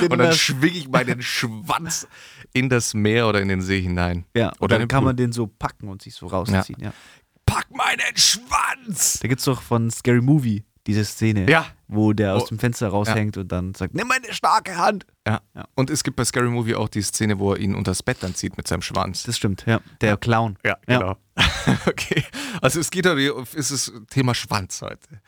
[0.00, 2.06] den Und dann schwinge ich meinen Schwanz
[2.52, 4.26] in das Meer oder in den See hinein.
[4.36, 5.06] ja, und oder dann kann Pool.
[5.06, 6.78] man den so packen und sich so rausziehen.
[6.78, 6.92] Ja.
[7.46, 9.18] Pack meinen Schwanz!
[9.20, 11.66] Da gibt es doch von Scary Movie diese Szene, Ja.
[11.88, 12.46] wo der aus Oh.
[12.46, 15.06] dem Fenster raushängt und dann sagt, nimm meine starke Hand!
[15.26, 15.40] Ja.
[15.54, 15.64] Ja.
[15.74, 18.34] Und es gibt bei Scary Movie auch die Szene, wo er ihn unters Bett dann
[18.34, 19.22] zieht mit seinem Schwanz.
[19.22, 19.80] Das stimmt, ja.
[20.00, 20.58] Der Clown.
[20.64, 20.98] Ja, Ja.
[20.98, 21.16] genau.
[21.86, 22.24] okay.
[22.60, 23.20] Also es geht heute,
[23.54, 25.20] ist es Thema Schwanz heute.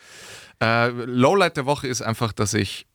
[0.60, 2.86] Äh, Lowlight der Woche ist einfach, dass ich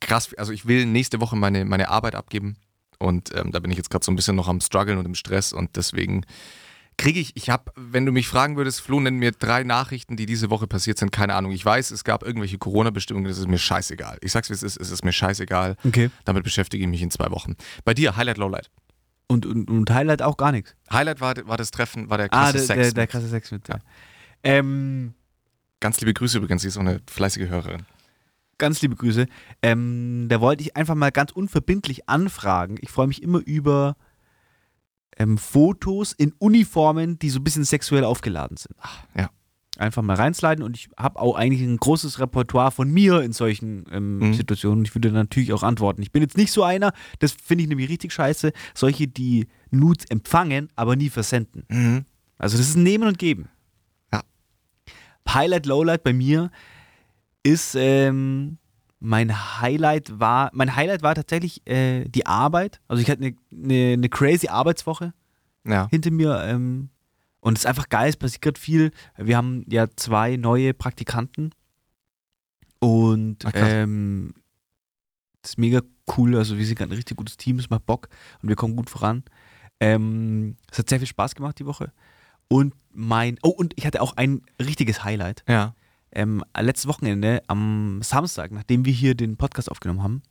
[0.00, 2.56] krass, also ich will nächste Woche meine, meine Arbeit abgeben
[2.98, 5.14] und ähm, da bin ich jetzt gerade so ein bisschen noch am struggeln und im
[5.14, 6.24] Stress und deswegen
[6.98, 10.26] kriege ich, ich habe, wenn du mich fragen würdest, Flo, nenn mir drei Nachrichten, die
[10.26, 11.52] diese Woche passiert sind, keine Ahnung.
[11.52, 14.18] Ich weiß, es gab irgendwelche Corona-Bestimmungen, das ist mir scheißegal.
[14.20, 15.76] Ich sag's wie es ist, es ist mir scheißegal.
[15.86, 16.10] Okay.
[16.26, 17.54] Damit beschäftige ich mich in zwei Wochen.
[17.86, 18.68] Bei dir, Highlight, Lowlight.
[19.28, 20.74] Und, und, und Highlight auch gar nichts.
[20.92, 22.80] Highlight war, war das Treffen, war der Ah, krasse der, Sex.
[22.82, 23.66] der, der krasse Sex mit.
[23.68, 23.78] Ja.
[24.42, 25.14] Ähm,
[25.80, 27.82] Ganz liebe Grüße übrigens, sie ist so eine fleißige Hörerin.
[28.58, 29.26] ganz liebe Grüße.
[29.62, 32.76] Ähm, da wollte ich einfach mal ganz unverbindlich anfragen.
[32.80, 33.96] Ich freue mich immer über
[35.18, 38.74] ähm, Fotos in Uniformen, die so ein bisschen sexuell aufgeladen sind.
[39.14, 39.30] ja.
[39.76, 43.84] Einfach mal reinsliden und ich habe auch eigentlich ein großes Repertoire von mir in solchen
[43.92, 44.34] ähm, Mhm.
[44.34, 44.84] Situationen.
[44.84, 46.02] Ich würde natürlich auch antworten.
[46.02, 50.06] Ich bin jetzt nicht so einer, das finde ich nämlich richtig scheiße, solche, die Nudes
[50.10, 51.62] empfangen, aber nie versenden.
[51.68, 52.06] Mhm.
[52.38, 53.50] Also das ist ein Nehmen und Geben.
[54.12, 54.22] Ja.
[55.28, 56.50] Highlight, Lowlight bei mir
[57.44, 58.58] ist ähm,
[59.00, 62.80] mein Highlight war, mein Highlight war tatsächlich äh, die Arbeit.
[62.88, 65.12] Also ich hatte eine, eine, eine crazy Arbeitswoche
[65.64, 65.88] Ja.
[65.90, 66.88] hinter mir ähm,
[67.40, 68.90] und es ist einfach geil, es passiert gerade viel.
[69.16, 71.52] Wir haben ja zwei neue Praktikanten
[72.80, 74.34] und Ach, ähm,
[75.42, 75.80] das ist mega
[76.16, 76.36] cool.
[76.36, 78.08] Also wir sind gerade ein richtig gutes Team, es macht Bock
[78.42, 79.24] und wir kommen gut voran.
[79.80, 81.92] Ähm, es hat sehr viel Spaß gemacht die Woche.
[82.48, 85.44] Und mein, oh, und ich hatte auch ein richtiges Highlight.
[85.48, 85.74] Ja.
[86.12, 90.22] Ähm, letztes Wochenende am Samstag, nachdem wir hier den Podcast aufgenommen haben,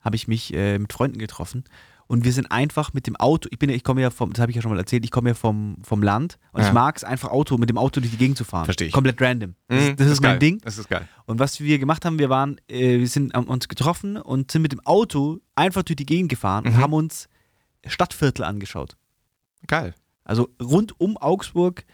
[0.00, 1.64] habe ich mich äh, mit Freunden getroffen
[2.06, 4.50] und wir sind einfach mit dem Auto, ich bin ich komme ja vom, das habe
[4.52, 6.68] ich ja schon mal erzählt, ich komme ja vom, vom Land und Ja.
[6.68, 8.64] ich mag es einfach Auto mit dem Auto durch die Gegend zu fahren.
[8.66, 8.92] Versteh ich.
[8.92, 9.56] Komplett random.
[9.66, 10.38] Das, Mhm, das ist mein geil.
[10.38, 10.58] Ding.
[10.62, 11.08] Das ist geil.
[11.26, 14.62] Und was wir gemacht haben, wir waren, äh, wir sind haben uns getroffen und sind
[14.62, 16.80] mit dem Auto einfach durch die Gegend gefahren und Mhm.
[16.82, 17.28] haben uns
[17.84, 18.96] Stadtviertel angeschaut.
[19.66, 19.94] Geil.
[20.24, 21.84] Also rund um Augsburg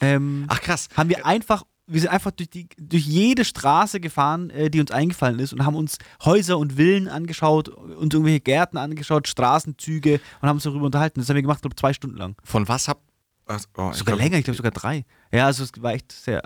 [0.00, 0.88] ähm, Ach krass.
[0.96, 4.90] haben wir einfach, wir sind einfach durch, die, durch jede Straße gefahren, äh, die uns
[4.90, 10.48] eingefallen ist und haben uns Häuser und Villen angeschaut, uns irgendwelche Gärten angeschaut, Straßenzüge und
[10.48, 11.20] haben uns darüber unterhalten.
[11.20, 12.36] Das haben wir gemacht, glaube zwei Stunden lang.
[12.42, 13.00] Von was hab.
[13.44, 15.04] Was, oh, ich Sogar glaub- länger, ich glaube sogar drei.
[15.30, 16.42] Ja, also es war echt sehr.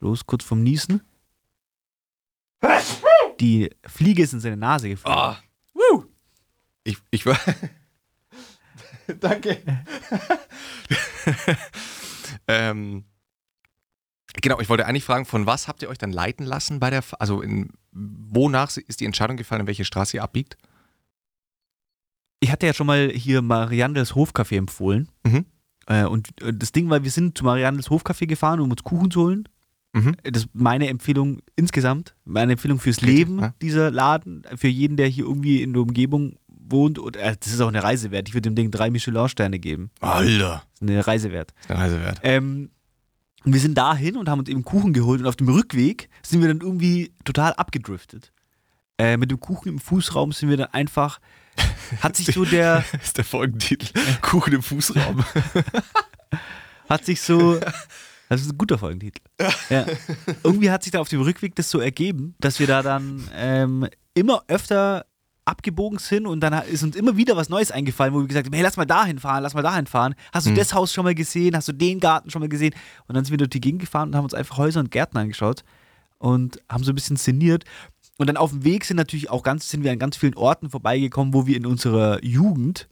[0.00, 1.02] Los, kurz vom Niesen.
[3.40, 5.16] Die Fliege ist in seine Nase gefallen.
[5.16, 5.38] Ah.
[5.72, 6.04] Woo.
[6.82, 7.38] Ich, ich war.
[9.20, 9.62] Danke.
[12.48, 13.04] ähm,
[14.40, 17.00] genau, ich wollte eigentlich fragen, von was habt ihr euch dann leiten lassen bei der,
[17.00, 20.56] F- also in, wonach ist die Entscheidung gefallen, in welche Straße ihr abbiegt?
[22.40, 25.08] Ich hatte ja schon mal hier Mariandels Hofcafé empfohlen.
[25.24, 25.46] Mhm.
[25.86, 29.10] Äh, und äh, das Ding war, wir sind zu Mariandels Hofcafé gefahren, um uns Kuchen
[29.10, 29.48] zu holen.
[29.92, 30.16] Mhm.
[30.24, 33.54] Das ist meine Empfehlung insgesamt, meine Empfehlung fürs Leben, ja.
[33.62, 36.98] dieser Laden, für jeden, der hier irgendwie in der Umgebung wohnt.
[36.98, 38.28] Und äh, das ist auch eine Reise wert.
[38.28, 39.90] Ich würde dem Ding drei Michelin-Sterne geben.
[40.00, 40.64] Alter.
[40.72, 41.54] Das ist eine Reise wert.
[41.68, 42.20] Eine Reise wert.
[42.24, 42.70] Ähm,
[43.44, 46.40] und wir sind dahin und haben uns eben Kuchen geholt und auf dem Rückweg sind
[46.40, 48.32] wir dann irgendwie total abgedriftet.
[48.98, 51.20] Äh, mit dem Kuchen im Fußraum sind wir dann einfach,
[52.00, 53.88] hat sich so der, Das ist der Folgentitel.
[54.22, 55.24] Kuchen im Fußraum.
[56.88, 57.58] hat sich so,
[58.28, 59.20] das ist ein guter Folgentitel.
[59.68, 59.84] Ja.
[60.42, 63.88] Irgendwie hat sich da auf dem Rückweg das so ergeben, dass wir da dann ähm,
[64.14, 65.06] immer öfter
[65.46, 68.54] abgebogen sind und dann ist uns immer wieder was Neues eingefallen, wo wir gesagt haben,
[68.54, 70.14] hey, lass mal dahin fahren, lass mal dahin fahren.
[70.32, 70.54] Hast du Mhm.
[70.56, 71.54] das Haus schon mal gesehen?
[71.56, 72.74] Hast du den Garten schon mal gesehen?
[73.06, 75.18] Und dann sind wir durch die Gegend gefahren und haben uns einfach Häuser und Gärten
[75.18, 75.62] angeschaut
[76.18, 77.64] und haben so ein bisschen szeniert.
[78.16, 80.70] Und dann auf dem Weg sind natürlich auch ganz, sind wir an ganz vielen Orten
[80.70, 82.88] vorbeigekommen, wo wir in unserer Jugend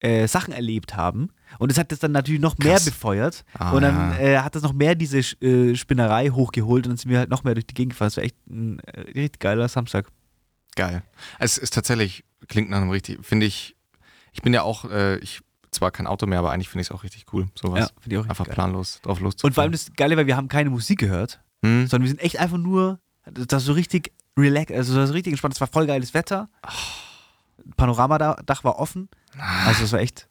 [0.00, 1.28] äh, Sachen erlebt haben.
[1.60, 2.86] Und das hat das dann natürlich noch mehr Krass.
[2.86, 3.44] befeuert.
[3.56, 7.10] Ah, und dann äh, hat das noch mehr diese äh, Spinnerei hochgeholt und dann sind
[7.12, 8.06] wir halt noch mehr durch die Gegend gefahren.
[8.08, 10.08] Das war echt ein äh, richtig geiler Samstag.
[10.76, 11.02] Geil.
[11.38, 13.76] Es ist tatsächlich, klingt nach einem richtig, finde ich,
[14.32, 16.92] ich bin ja auch, äh, ich zwar kein Auto mehr, aber eigentlich finde ich es
[16.92, 17.92] auch richtig cool, sowas.
[18.00, 18.54] finde ich auch richtig Einfach geil.
[18.54, 19.50] planlos drauf loszufahren.
[19.50, 21.86] Und vor allem das Geile, weil wir haben keine Musik gehört, Hm?
[21.86, 25.54] sondern wir sind echt einfach nur, das so richtig relax, also das war richtig entspannt.
[25.54, 26.48] Es war voll geiles Wetter.
[27.76, 29.08] Panoramadach war offen.
[29.66, 30.28] Also es war echt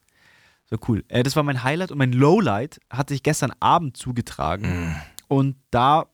[0.70, 1.04] so cool.
[1.08, 4.66] Äh, das war mein Highlight und mein Lowlight hat sich gestern Abend zugetragen.
[4.66, 4.96] Hm.
[5.28, 6.08] Und da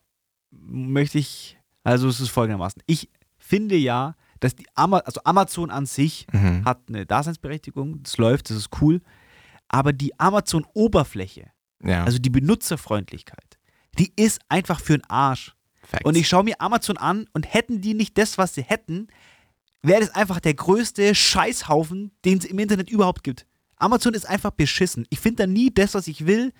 [0.50, 2.82] möchte ich, also es ist folgendermaßen.
[2.86, 3.08] Ich
[3.48, 6.64] finde ja, dass die Ama also Amazon an sich Mhm.
[6.64, 9.00] hat eine Daseinsberechtigung, das läuft, das ist cool.
[9.68, 11.50] Aber die Amazon-Oberfläche,
[11.82, 13.58] Ja, also die Benutzerfreundlichkeit,
[13.98, 15.54] die ist einfach für den Arsch.
[15.82, 16.04] Facts.
[16.04, 19.08] Und ich schaue mir Amazon an und hätten die nicht das, was sie hätten,
[19.82, 23.46] wäre das einfach der größte Scheißhaufen, den es im Internet überhaupt gibt.
[23.76, 25.06] Amazon ist einfach beschissen.
[25.10, 26.52] Ich finde da nie das, was ich will.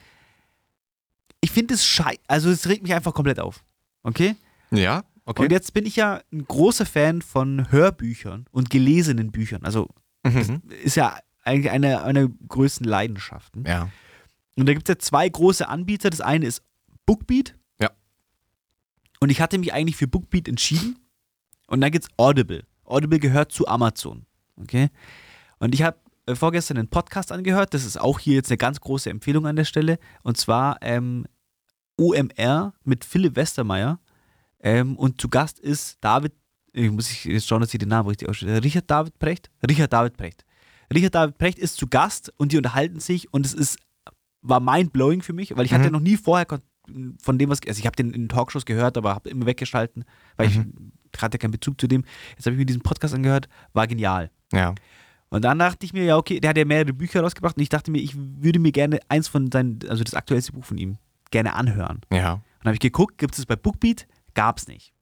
[1.40, 2.20] Ich finde es scheiße.
[2.28, 3.64] Also es regt mich einfach komplett auf.
[4.02, 4.36] Okay?
[4.70, 5.42] ja, okay.
[5.44, 9.64] Und jetzt bin ich ja ein großer Fan von Hörbüchern und gelesenen Büchern.
[9.64, 9.88] Also
[10.24, 10.62] Mhm.
[10.82, 13.64] ist ja eigentlich eine einer größten Leidenschaften.
[13.66, 13.88] Ja.
[14.56, 16.10] Und da gibt es ja zwei große Anbieter.
[16.10, 16.62] Das eine ist
[17.06, 17.54] Bookbeat.
[17.80, 17.90] Ja.
[19.20, 20.98] Und ich hatte mich eigentlich für Bookbeat entschieden.
[21.68, 22.64] Und dann gibt es Audible.
[22.84, 24.26] Audible gehört zu Amazon.
[24.56, 24.90] Okay?
[25.60, 27.72] Und ich habe äh, vorgestern einen Podcast angehört.
[27.72, 29.98] Das ist auch hier jetzt eine ganz große Empfehlung an der Stelle.
[30.22, 31.26] Und zwar ähm,
[31.96, 34.00] OMR mit Philipp Westermeier.
[34.60, 36.32] Ähm, und zu Gast ist David,
[36.72, 38.62] ich muss jetzt schauen, dass ich den Namen richtig ausspreche.
[38.62, 39.50] Richard David Precht?
[39.68, 40.44] Richard David Precht.
[40.92, 43.78] Richard David Precht ist zu Gast und die unterhalten sich und es ist,
[44.42, 45.76] war mind-blowing für mich, weil ich Mhm.
[45.76, 46.46] hatte noch nie vorher
[47.22, 50.04] von dem was, also ich habe den in Talkshows gehört, aber habe immer weggeschalten,
[50.36, 50.58] weil ich
[51.20, 52.04] hatte keinen Bezug zu dem.
[52.30, 54.30] Jetzt habe ich mir diesen Podcast angehört, war genial.
[54.52, 54.74] Ja.
[55.28, 57.68] Und dann dachte ich mir, ja, okay, der hat ja mehrere Bücher rausgebracht und ich
[57.68, 60.96] dachte mir, ich würde mir gerne eins von seinen, also das aktuellste Buch von ihm,
[61.30, 62.00] gerne anhören.
[62.10, 62.32] Ja.
[62.34, 64.06] Und dann habe ich geguckt, gibt es bei Bookbeat?
[64.38, 64.92] Gab es nicht.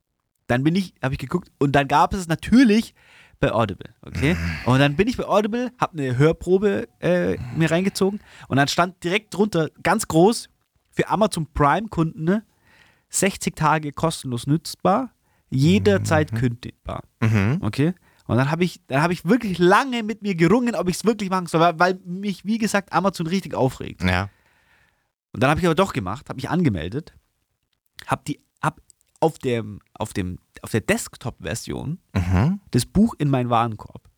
[0.46, 2.94] Dann bin ich, habe ich geguckt und dann gab es es natürlich
[3.38, 4.34] bei Audible, okay?
[4.64, 9.04] Und dann bin ich bei Audible, habe eine Hörprobe äh, mir reingezogen und dann stand
[9.04, 10.48] direkt drunter, ganz groß,
[10.90, 12.44] für Amazon Prime-Kunden, ne,
[13.10, 15.10] 60 Tage kostenlos nutzbar,
[15.50, 17.58] jederzeit kündbar, Mhm.
[17.60, 17.92] okay?
[18.26, 21.04] Und dann habe ich, dann habe ich wirklich lange mit mir gerungen, ob ich es
[21.04, 24.02] wirklich machen soll, weil, weil mich, wie gesagt, Amazon richtig aufregt.
[24.02, 24.30] Ja.
[25.32, 27.14] Und dann habe ich aber doch gemacht, habe mich angemeldet,
[28.06, 28.45] habe die hab
[29.26, 32.60] auf dem auf dem auf der Desktop-Version Mhm.
[32.70, 34.08] das Buch in meinen Warenkorb.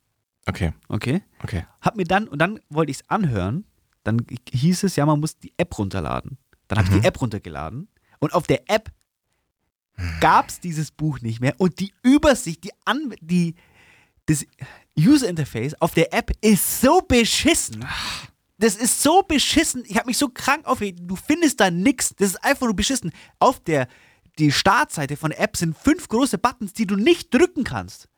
[0.46, 0.72] Okay.
[0.88, 1.22] Okay?
[1.42, 1.66] Okay.
[1.80, 3.64] Hab mir dann und dann wollte ich es anhören,
[4.04, 6.38] dann hieß es ja, man muss die App runterladen.
[6.68, 7.00] Dann habe ich Mhm.
[7.02, 7.88] die App runtergeladen
[8.20, 8.90] und auf der App
[10.20, 13.54] gab es dieses Buch nicht mehr und die Übersicht, die, An die
[14.26, 14.44] das
[14.98, 17.84] User Interface auf der App ist so beschissen.
[18.58, 19.84] Das ist so beschissen.
[19.86, 20.98] Ich habe mich so krank aufgeregt.
[21.02, 22.14] Du findest da nichts.
[22.16, 23.12] Das ist einfach nur beschissen.
[23.38, 23.86] Auf der
[24.38, 28.08] die Startseite von der App sind fünf große Buttons, die du nicht drücken kannst.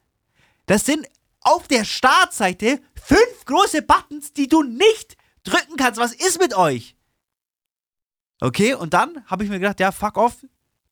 [0.66, 1.06] Das sind
[1.40, 5.98] auf der Startseite fünf große Buttons, die du nicht drücken kannst.
[5.98, 6.96] Was ist mit euch?
[8.40, 10.44] Okay, und dann habe ich mir gedacht, ja, fuck off,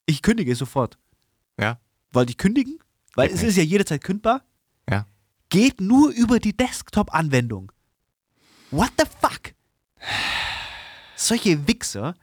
[0.07, 0.99] ich kündige sofort.
[1.59, 1.79] Ja.
[2.13, 2.79] Wollte ich kündigen?
[3.15, 3.51] Weil Geht es nicht.
[3.51, 4.43] ist ja jederzeit kündbar.
[4.89, 5.07] Ja.
[5.51, 7.73] Geht nur über die Desktop-Anwendung.
[8.71, 9.55] What the fuck?
[11.17, 12.15] Solche Wichser.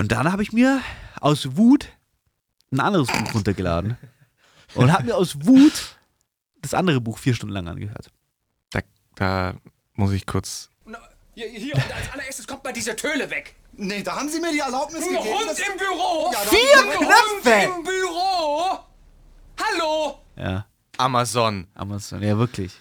[0.00, 0.80] Und dann habe ich mir
[1.20, 1.88] aus Wut
[2.72, 3.98] ein anderes Buch runtergeladen.
[4.74, 5.98] Und habe mir aus Wut
[6.62, 8.10] das andere Buch vier Stunden lang angehört.
[8.70, 8.80] Da,
[9.16, 9.54] da
[9.92, 10.70] muss ich kurz.
[10.86, 10.98] Na,
[11.34, 13.54] Hier, hier, und als allererstes kommt mal diese Töle weg.
[13.72, 15.34] Nee, da haben Sie mir die Erlaubnis Ein gegeben.
[15.34, 16.32] Hund im Büro!
[16.32, 17.66] Ja, Vier Ein Knöpfe!
[17.66, 18.78] Hund im Büro!
[19.62, 20.18] Hallo!
[20.36, 21.66] Ja, Amazon.
[21.74, 22.72] Amazon, ja wirklich.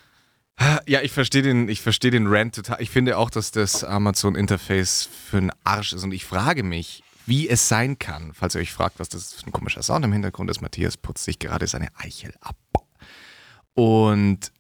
[0.88, 2.82] Ja, ich verstehe den, ich verstehe den Rant total.
[2.82, 6.04] Ich finde auch, dass das Amazon-Interface für einen Arsch ist.
[6.06, 9.48] Und ich frage mich, wie es sein kann, falls ihr euch fragt, was das für
[9.48, 10.62] ein komischer Sound im Hintergrund ist.
[10.62, 12.58] Matthias putzt sich gerade seine Eichel ab.
[13.74, 14.52] Und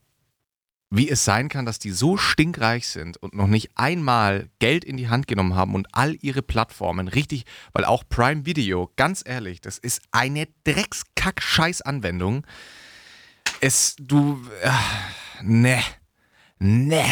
[0.91, 4.97] wie es sein kann, dass die so stinkreich sind und noch nicht einmal Geld in
[4.97, 9.61] die Hand genommen haben und all ihre Plattformen richtig, weil auch Prime Video, ganz ehrlich,
[9.61, 12.45] das ist eine Dreckskack-Scheiß-Anwendung.
[13.61, 14.71] Es, du, äh,
[15.43, 15.81] ne,
[16.59, 17.05] ne.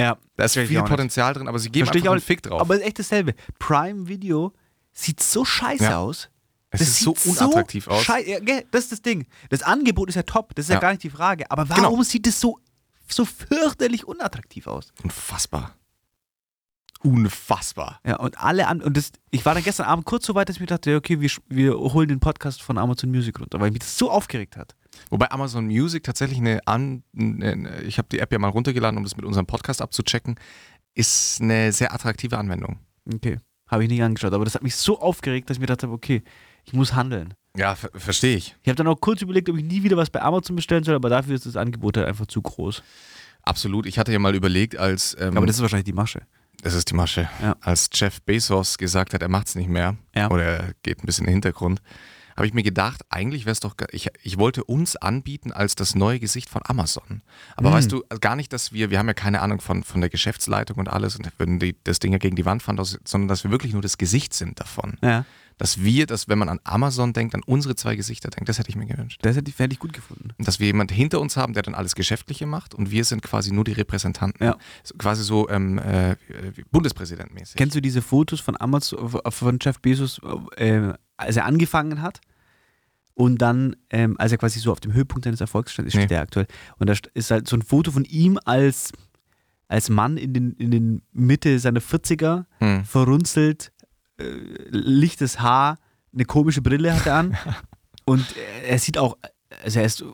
[0.00, 0.82] Ja, Da ist viel.
[0.82, 2.26] Potenzial drin, aber sie geben Verstehe ich einfach auch einen nicht.
[2.26, 2.60] Fick drauf.
[2.60, 3.34] Aber es ist echt dasselbe.
[3.58, 4.52] Prime Video
[4.94, 5.98] sieht so scheiße Ja.
[5.98, 6.30] aus.
[6.70, 8.06] es Das ist so unattraktiv aus.
[8.06, 9.26] ja, gell, das ist das Ding.
[9.50, 10.80] Das Angebot ist ja top, das ist ja, Ja.
[10.80, 11.50] gar nicht die Frage.
[11.50, 12.02] Aber warum Genau.
[12.02, 12.58] sieht es so,
[13.08, 14.92] so fürchterlich unattraktiv aus?
[15.02, 15.76] Unfassbar.
[17.02, 18.00] Unfassbar.
[18.06, 20.56] Ja, und alle an und das, ich war dann gestern Abend kurz so weit, dass
[20.56, 23.80] ich mir dachte, okay, wir, wir holen den Podcast von Amazon Music runter, weil mich
[23.80, 24.74] das so aufgeregt hat.
[25.10, 29.04] Wobei Amazon Music tatsächlich eine an, eine, ich habe die App ja mal runtergeladen, um
[29.04, 30.36] das mit unserem Podcast abzuchecken,
[30.94, 32.78] ist eine sehr attraktive Anwendung.
[33.12, 33.38] Okay.
[33.68, 36.22] Habe ich nicht angeschaut, aber das hat mich so aufgeregt, dass ich mir dachte, okay,
[36.64, 37.34] ich muss handeln.
[37.56, 38.56] Ja, ver verstehe ich.
[38.62, 40.94] Ich habe dann auch kurz überlegt, ob ich nie wieder was bei Amazon bestellen soll,
[40.94, 42.82] aber dafür ist das Angebot halt einfach zu groß.
[43.42, 43.86] Absolut.
[43.86, 46.22] Ich hatte ja mal überlegt, als ähm, Aber das ist wahrscheinlich die Masche.
[46.62, 47.56] das ist die Masche, Ja.
[47.60, 50.30] als Jeff Bezos gesagt hat, er macht es nicht mehr Ja.
[50.30, 51.80] oder er geht ein bisschen in den Hintergrund,
[52.36, 55.94] habe ich mir gedacht, eigentlich wäre es doch, ich, ich wollte uns anbieten als das
[55.94, 57.22] neue Gesicht von Amazon.
[57.56, 57.74] Aber Mhm.
[57.74, 60.78] weißt du, gar nicht, dass wir, wir haben ja keine Ahnung von, von der Geschäftsleitung
[60.78, 63.50] und alles und würden die, das Ding ja gegen die Wand fahren, sondern dass wir
[63.50, 64.96] wirklich nur das Gesicht sind davon.
[65.02, 65.24] Ja.
[65.56, 68.70] Dass wir, dass wenn man an Amazon denkt, an unsere zwei Gesichter denkt, das hätte
[68.70, 69.20] ich mir gewünscht.
[69.22, 70.30] Das hätte ich, hätte ich gut gefunden.
[70.36, 73.22] Und dass wir jemand hinter uns haben, der dann alles Geschäftliche macht und wir sind
[73.22, 74.44] quasi nur die Repräsentanten.
[74.44, 74.56] Ja.
[74.82, 76.16] So, quasi so ähm, äh,
[76.72, 77.54] Bundespräsidentmäßig.
[77.56, 80.20] Kennst du diese Fotos von Amazon, von Jeff Bezos,
[80.56, 82.20] äh, als er angefangen hat?
[83.14, 86.06] Und dann, ähm, als er quasi so auf dem Höhepunkt seines Erfolgs stand, ist Nee.
[86.06, 86.48] der aktuell.
[86.78, 88.90] Und da st- ist halt so ein Foto von ihm als,
[89.68, 92.84] als Mann in den, in den Mitte seiner 40er, Hm.
[92.84, 93.70] verrunzelt,
[94.18, 94.24] äh,
[94.70, 95.78] lichtes Haar,
[96.12, 97.36] eine komische Brille hat er an.
[98.04, 98.24] und
[98.66, 99.16] er, sieht auch,
[99.64, 100.04] also er ist,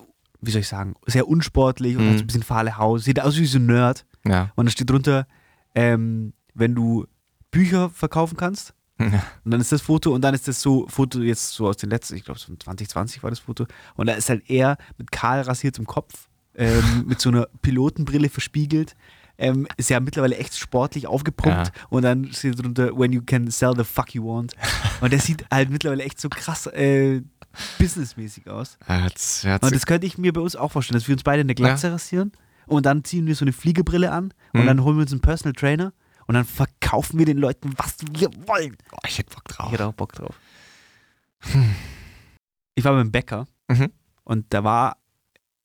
[0.40, 2.10] wie soll ich sagen, sehr unsportlich und Mhm.
[2.10, 4.06] hat so ein bisschen fahle Haut, sieht aus wie so ein Nerd.
[4.26, 4.50] Ja.
[4.56, 5.26] Und da steht drunter,
[5.74, 7.06] ähm, wenn du
[7.50, 8.74] Bücher verkaufen kannst.
[9.00, 9.22] Ja.
[9.46, 11.88] Und dann ist das Foto und dann ist das so Foto jetzt so aus den
[11.88, 13.66] letzten, ich glaube so von 2020 war das Foto.
[13.94, 18.94] Und da ist halt er mit kahl rasiertem Kopf, ähm, mit so einer Pilotenbrille verspiegelt.
[19.42, 21.72] Ähm, ist ja mittlerweile echt sportlich aufgepumpt Ja.
[21.88, 24.52] und dann steht drunter, when you can sell the fuck you want.
[25.00, 27.22] Und der sieht halt mittlerweile echt so krass äh,
[27.78, 28.76] businessmäßig aus.
[28.84, 29.62] Herz, Herz.
[29.64, 31.90] Und das könnte ich mir bei uns auch vorstellen, dass wir uns beide eine Glatze
[31.90, 32.32] rasieren
[32.66, 34.66] und dann ziehen wir so eine Fliegebrille an und Mhm.
[34.66, 35.94] dann holen wir uns einen Personal Trainer
[36.26, 38.76] und dann verkaufen wir den Leuten, was wir wollen.
[38.92, 39.66] oh, ich hätte Bock drauf.
[39.68, 40.34] Ich hätte auch Bock drauf.
[42.74, 43.90] Ich war beim Bäcker Mhm.
[44.24, 44.96] und da war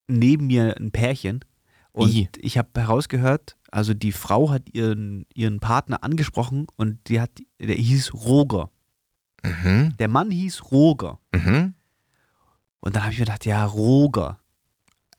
[0.08, 1.44] neben mir ein Pärchen
[1.92, 2.30] und I.
[2.38, 7.76] ich habe herausgehört, also die Frau hat ihren, ihren Partner angesprochen und die hat, der
[7.76, 8.70] hieß Roger.
[9.44, 9.96] Mhm.
[9.98, 11.20] Der Mann hieß Roger.
[11.34, 11.74] Mhm.
[12.80, 14.40] Und dann habe ich mir gedacht, ja, Roger.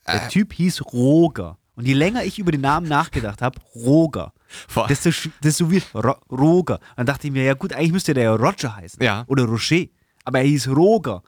[0.07, 0.29] Der Äh.
[0.29, 1.59] Typ hieß Roger.
[1.75, 4.33] Und je länger ich über den Namen nachgedacht habe, Roger,
[4.89, 5.11] desto,
[5.43, 6.81] desto wird Ro Roger.
[6.97, 9.03] Dann dachte ich mir, ja gut, eigentlich müsste der ja Roger heißen.
[9.03, 9.25] Ja.
[9.27, 9.85] Oder Rocher.
[10.25, 11.23] Aber er hieß Roger.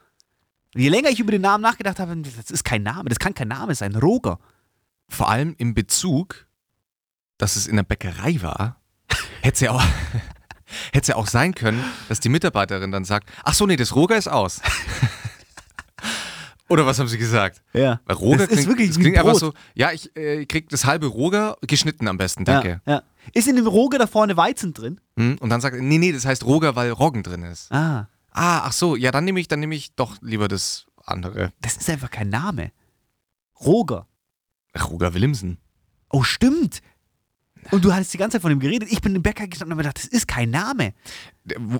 [0.74, 3.34] Und je länger ich über den Namen nachgedacht habe, das ist kein Name, das kann
[3.34, 4.38] kein Name sein, Roger.
[5.10, 6.47] vor allem im Bezug,
[7.38, 8.80] dass es in der Bäckerei war,
[9.40, 9.82] hätte es ja auch.
[10.92, 13.96] Hätte es ja auch sein können, dass die Mitarbeiterin dann sagt, ach so, nee, das
[13.96, 14.60] Roger ist aus.
[16.68, 17.62] Oder was haben sie gesagt?
[17.72, 18.00] Ja.
[18.04, 20.84] Weil Roger das klingt, ist wirklich das klingt einfach so, ja, ich äh, krieg das
[20.84, 22.82] halbe Roger geschnitten am besten, danke.
[22.84, 23.02] Ja, ja.
[23.32, 25.00] Ist in dem Roger da vorne Weizen drin?
[25.16, 25.38] Hm?
[25.40, 27.72] Und dann sagt er, nee, nee, das heißt Roger, weil Roggen drin ist.
[27.72, 28.08] Ah.
[28.32, 31.52] Ah, ach so, ja, dann nehme ich, dann nehme ich doch lieber das andere.
[31.60, 32.72] Das ist einfach kein Name.
[33.60, 34.06] Roger.
[34.78, 35.58] Roger Willemsen.
[36.10, 36.82] Oh, stimmt.
[37.70, 38.90] Und du hattest die ganze Zeit von ihm geredet.
[38.90, 40.94] Ich bin im Bäcker gestanden und habe gedacht, das ist kein Name.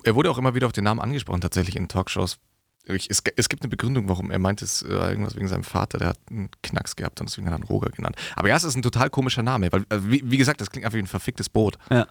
[0.05, 2.39] Er wurde auch immer wieder auf den Namen angesprochen, tatsächlich in Talkshows.
[2.85, 5.99] Ich, es, es gibt eine Begründung, warum er meint, es äh, irgendwas wegen seinem Vater,
[5.99, 8.17] der hat einen Knacks gehabt und deswegen hat er ihn Roger genannt.
[8.35, 10.87] Aber ja, es ist ein total komischer Name, weil, äh, wie, wie gesagt, das klingt
[10.87, 11.77] einfach wie ein verficktes Brot.
[11.91, 12.07] Ja.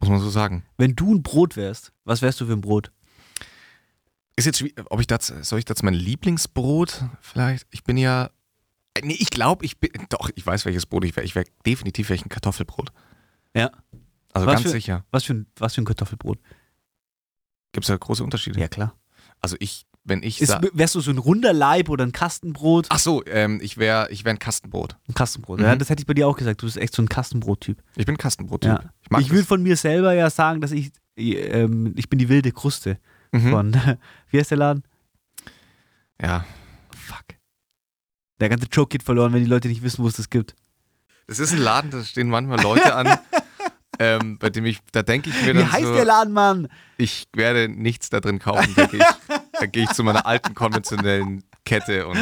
[0.00, 0.64] Muss man so sagen.
[0.78, 2.90] Wenn du ein Brot wärst, was wärst du für ein Brot?
[4.36, 7.66] Ist jetzt, schwi- ob ich das, soll ich das mein Lieblingsbrot vielleicht?
[7.70, 8.30] Ich bin ja,
[9.02, 11.24] nee, ich glaube, ich bin, doch, ich weiß, welches Brot ich wäre.
[11.24, 12.92] Ich wäre definitiv welchen Kartoffelbrot.
[13.54, 13.70] Ja.
[14.32, 15.04] Also Was ganz für- sicher.
[15.10, 16.38] Was für ein, was für ein Kartoffelbrot?
[17.72, 18.60] Gibt es da große Unterschiede?
[18.60, 18.94] Ja, klar.
[19.40, 22.86] Also ich, wenn ich Ist, wärst du so ein runder Leib oder ein Kastenbrot?
[22.90, 24.96] Ach so, ähm, ich wäre ich wär ein Kastenbrot.
[25.08, 25.58] Ein Kastenbrot.
[25.58, 25.64] Mhm.
[25.64, 26.62] Ja, das hätte ich bei dir auch gesagt.
[26.62, 27.82] Du bist echt so ein Kastenbrot-Typ.
[27.96, 28.70] Ich bin Kastenbrot-Typ.
[28.82, 29.18] Ja.
[29.20, 32.52] Ich Ich will von mir selber ja sagen, dass ich, ähm, ich bin die wilde
[32.52, 32.98] Kruste
[33.32, 33.50] Mhm.
[33.50, 33.72] von,
[34.30, 34.84] wie heißt der Laden?
[36.20, 36.44] Ja.
[36.94, 37.24] Fuck.
[38.44, 40.54] Der ganze Joke geht verloren, wenn die Leute nicht wissen, wo es das gibt.
[41.26, 43.18] Das ist ein Laden, da stehen manchmal Leute an,
[43.98, 46.68] ähm, bei dem ich, da denke ich mir Wie dann heißt so, der Laden, Mann?
[46.98, 50.54] ich werde nichts da drin kaufen, da gehe ich, da gehe ich zu meiner alten
[50.54, 52.18] konventionellen Kette und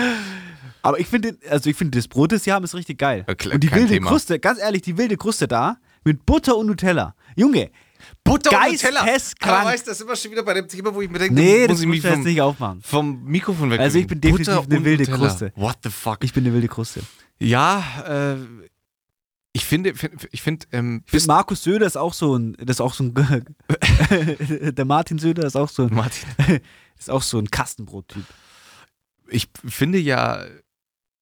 [0.82, 3.24] Aber ich finde, also ich finde, das Brot, das sie haben, ist richtig geil.
[3.36, 4.08] Klar, und die wilde Thema.
[4.08, 7.16] Kruste, ganz ehrlich, die wilde Kruste da mit Butter und Nutella.
[7.34, 7.72] Junge,
[8.24, 9.36] Butter Geisteskrank.
[9.42, 11.66] Aber weißt das ist immer schon wieder bei dem Thema, wo ich mir denke, nee,
[11.68, 12.80] muss ich muss mich vom, nicht aufmachen.
[12.82, 13.80] vom Mikrofon weg.
[13.80, 15.28] Also ich bin definitiv Butter eine und wilde Nutella.
[15.28, 15.52] Kruste.
[15.56, 16.18] What the fuck?
[16.22, 17.00] Ich bin eine wilde Kruste.
[17.38, 18.36] ja, äh,
[19.54, 22.80] ich finde, find, ich finde, ähm, finde, Markus Söder ist auch so ein, das ist
[22.80, 23.14] auch so ein,
[24.74, 26.26] der Martin Söder ist auch so ein, Martin,
[26.98, 28.24] ist auch so ein Kastenbrot-Typ.
[29.28, 30.42] ich finde ja,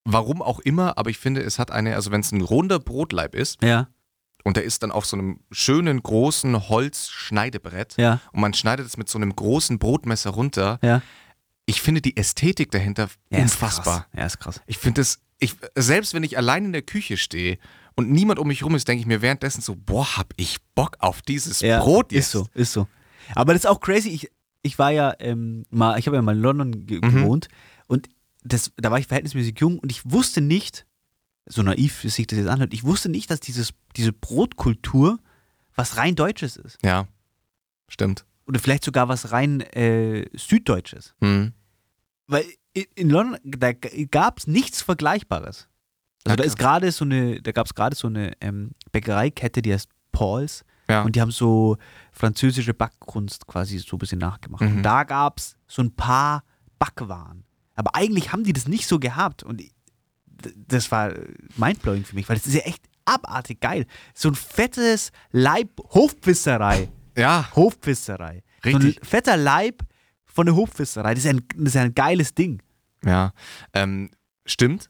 [0.04, 3.34] warum auch immer, aber ich finde, es hat eine, also wenn es ein runder Brotleib
[3.34, 3.88] ist Ja,
[4.44, 8.96] und der ist dann auf so einem schönen großen Holzschneidebrett ja, und man schneidet es
[8.96, 11.02] mit so einem großen Brotmesser runter, ja.
[11.66, 14.00] ich finde die Ästhetik dahinter ja ist unfassbar.
[14.00, 14.08] krass.
[14.16, 14.60] Ja, ist krass.
[14.66, 17.58] Ich finde es, ich, selbst wenn ich allein in der Küche stehe
[17.96, 20.96] und niemand um mich rum ist, denke ich mir währenddessen so, boah, hab ich Bock
[21.00, 22.26] auf dieses Ja, Brot jetzt.
[22.26, 22.86] Ist so, ist so.
[23.34, 24.08] Aber das ist auch crazy.
[24.10, 24.30] Ich,
[24.62, 27.14] ich war ja ähm, mal, ich habe ja mal in London ge Mhm.
[27.14, 27.48] gewohnt
[27.86, 28.08] und
[28.42, 30.86] das, da war ich verhältnismäßig jung und ich wusste nicht,
[31.50, 35.18] so naiv sich das jetzt anhört, ich wusste nicht, dass dieses, diese Brotkultur
[35.74, 36.78] was rein Deutsches ist.
[36.84, 37.06] Ja,
[37.88, 38.24] stimmt.
[38.46, 41.14] Oder vielleicht sogar was rein äh, Süddeutsches.
[41.20, 41.52] Hm.
[42.26, 42.44] Weil
[42.94, 45.68] in, London, da gab es nichts Vergleichbares.
[46.24, 46.46] Also da Okay.
[46.46, 50.64] ist gerade so eine, da gab es gerade so eine ähm, Bäckereikette, die heißt Paul's.
[50.88, 51.02] Ja.
[51.02, 51.76] Und die haben so
[52.12, 54.62] französische Backkunst quasi so ein bisschen nachgemacht.
[54.62, 54.78] Mhm.
[54.78, 56.42] Und da gab es so ein paar
[56.78, 57.44] Backwaren.
[57.74, 59.42] Aber eigentlich haben die das nicht so gehabt.
[59.42, 59.62] Und
[60.68, 61.12] das war
[61.56, 63.86] mindblowing für mich, weil das ist ja echt abartig geil.
[64.14, 66.88] So ein fettes Leib Hofpfisterei.
[67.16, 68.42] ja, Hofpfisterei.
[68.64, 68.82] Richtig.
[68.94, 69.82] So ein fetter Leib
[70.26, 71.14] von der Hofpfisterei.
[71.14, 72.62] Das ist ein, das ist ein geiles Ding.
[73.04, 73.32] ja,
[73.72, 74.10] ähm,
[74.46, 74.88] stimmt.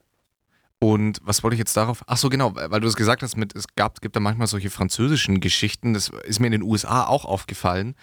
[0.83, 2.03] Und was wollte ich jetzt darauf?
[2.07, 4.71] Ach so, genau, weil du es gesagt hast, mit, es gab, gibt da manchmal solche
[4.71, 5.93] französischen Geschichten.
[5.93, 7.95] Das ist mir in den USA auch aufgefallen.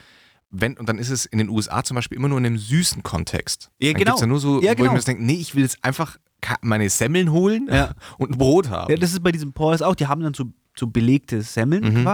[0.51, 3.01] Wenn, und dann ist es in den USA zum Beispiel immer nur in einem süßen
[3.01, 3.71] Kontext.
[3.79, 4.11] Ja, dann genau.
[4.11, 4.91] Gibt's ja nur so, Ja, wo ich genau.
[4.91, 6.17] mir das denke, nee, ich will jetzt einfach
[6.61, 7.93] meine Semmeln holen Ja.
[8.17, 8.91] und ein Brot haben.
[8.91, 9.95] Ja, das ist bei diesem Paul's auch.
[9.95, 10.45] Die haben dann so,
[10.77, 12.07] so belegte Semmeln Mhm.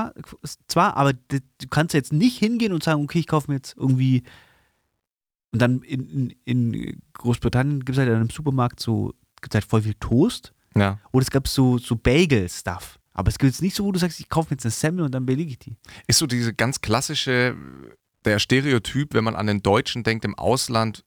[0.67, 4.23] zwar, aber du kannst jetzt nicht hingehen und sagen, okay, ich kaufe mir jetzt irgendwie.
[5.51, 9.83] Und dann in, in, Großbritannien gibt es halt in einem Supermarkt so, gibt halt voll
[9.83, 10.53] viel Toast.
[10.75, 10.97] ja.
[11.11, 12.97] Oder es gab so, so Bagel-Stuff.
[13.13, 15.05] Aber es gibt jetzt nicht so, wo du sagst, ich kaufe mir jetzt eine Semmel
[15.05, 15.75] und dann belege ich die.
[16.07, 17.55] Ist so diese ganz klassische,
[18.25, 21.03] der Stereotyp, wenn man an den Deutschen denkt im Ausland,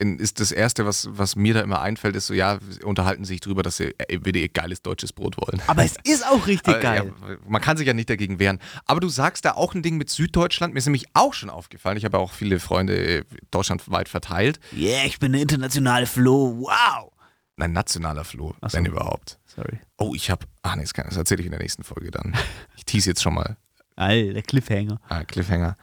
[0.00, 3.40] ist das Erste, was, was mir da immer einfällt, ist so, ja, sie unterhalten sich
[3.40, 5.60] drüber, dass sie äh, wieder ihr geiles deutsches Brot wollen.
[5.66, 7.12] Aber es ist auch richtig Aber, geil.
[7.28, 8.58] Ja, man kann sich ja nicht dagegen wehren.
[8.86, 10.72] Aber du sagst da auch ein Ding mit Süddeutschland.
[10.74, 11.96] Mir ist nämlich auch schon aufgefallen.
[11.98, 14.58] Ich habe auch viele Freunde äh, deutschlandweit verteilt.
[14.72, 16.56] Yeah, ich bin eine internationale Flo.
[16.60, 17.12] Wow.
[17.56, 18.78] Nein, nationaler Floh, Ach so.
[18.78, 19.38] wenn überhaupt.
[19.44, 19.80] Sorry.
[19.98, 20.46] Oh, ich habe.
[20.62, 22.34] Ach nee, das, kann- das erzähle ich in der nächsten Folge dann.
[22.76, 23.58] Ich tease jetzt schon mal.
[23.96, 24.98] Alter, Cliffhanger.
[25.10, 25.76] Ah, Cliffhanger.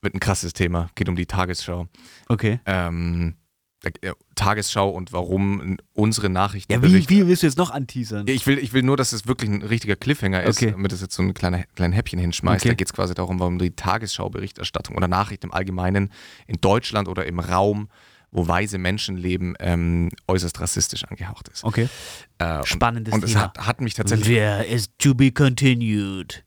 [0.00, 0.88] Wird ein krasses Thema.
[0.94, 1.88] Geht um die Tagesschau.
[2.28, 2.60] Okay.
[2.64, 3.45] Ähm, äh,
[4.34, 6.72] Tagesschau und warum unsere Nachrichten.
[6.72, 8.26] Ja, wie, wie willst du jetzt noch anteasern?
[8.28, 10.72] Ich will, ich will nur, dass es wirklich ein richtiger Cliffhanger ist, Okay.
[10.72, 12.62] damit es jetzt so ein kleiner, kleinen Häppchen hinschmeißt.
[12.64, 12.68] Okay.
[12.70, 16.10] Da geht es quasi darum, warum die Tagesschau-Berichterstattung oder Nachrichten im Allgemeinen
[16.46, 17.88] in Deutschland oder im Raum,
[18.30, 21.64] wo weise Menschen leben, ähm, äußerst rassistisch angehaucht ist.
[21.64, 21.88] Okay.
[22.38, 23.42] Äh, und- Spannendes Und es Thema.
[23.44, 24.28] hat, hat mich tatsächlich.
[24.28, 26.44] There is to be continued.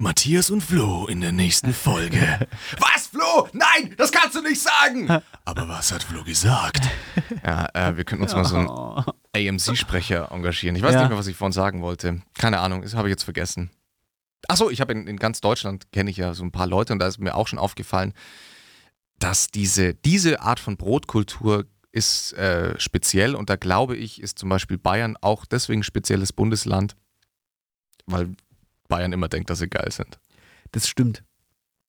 [0.00, 2.20] Matthias und Flo in der nächsten Folge.
[2.78, 3.48] was, Flo?
[3.52, 5.08] Nein, das kannst du nicht sagen!
[5.44, 6.84] Aber was hat Flo gesagt?
[7.44, 8.68] Ja, äh, wir könnten uns mal so einen.
[9.34, 10.76] AMC-Sprecher engagieren.
[10.76, 11.00] Ich weiß Ja.
[11.00, 12.22] nicht mehr, was ich vorhin sagen wollte.
[12.34, 13.70] Keine Ahnung, das habe ich jetzt vergessen.
[14.48, 16.98] Achso, ich habe in, in ganz Deutschland, kenne ich ja so ein paar Leute und
[17.00, 18.12] da ist mir auch schon aufgefallen,
[19.18, 24.48] dass diese, diese Art von Brotkultur ist äh, speziell und da glaube ich, ist zum
[24.48, 26.96] Beispiel Bayern auch deswegen ein spezielles Bundesland,
[28.06, 28.34] weil
[28.88, 30.18] Bayern immer denkt, dass sie geil sind.
[30.72, 31.22] Das stimmt.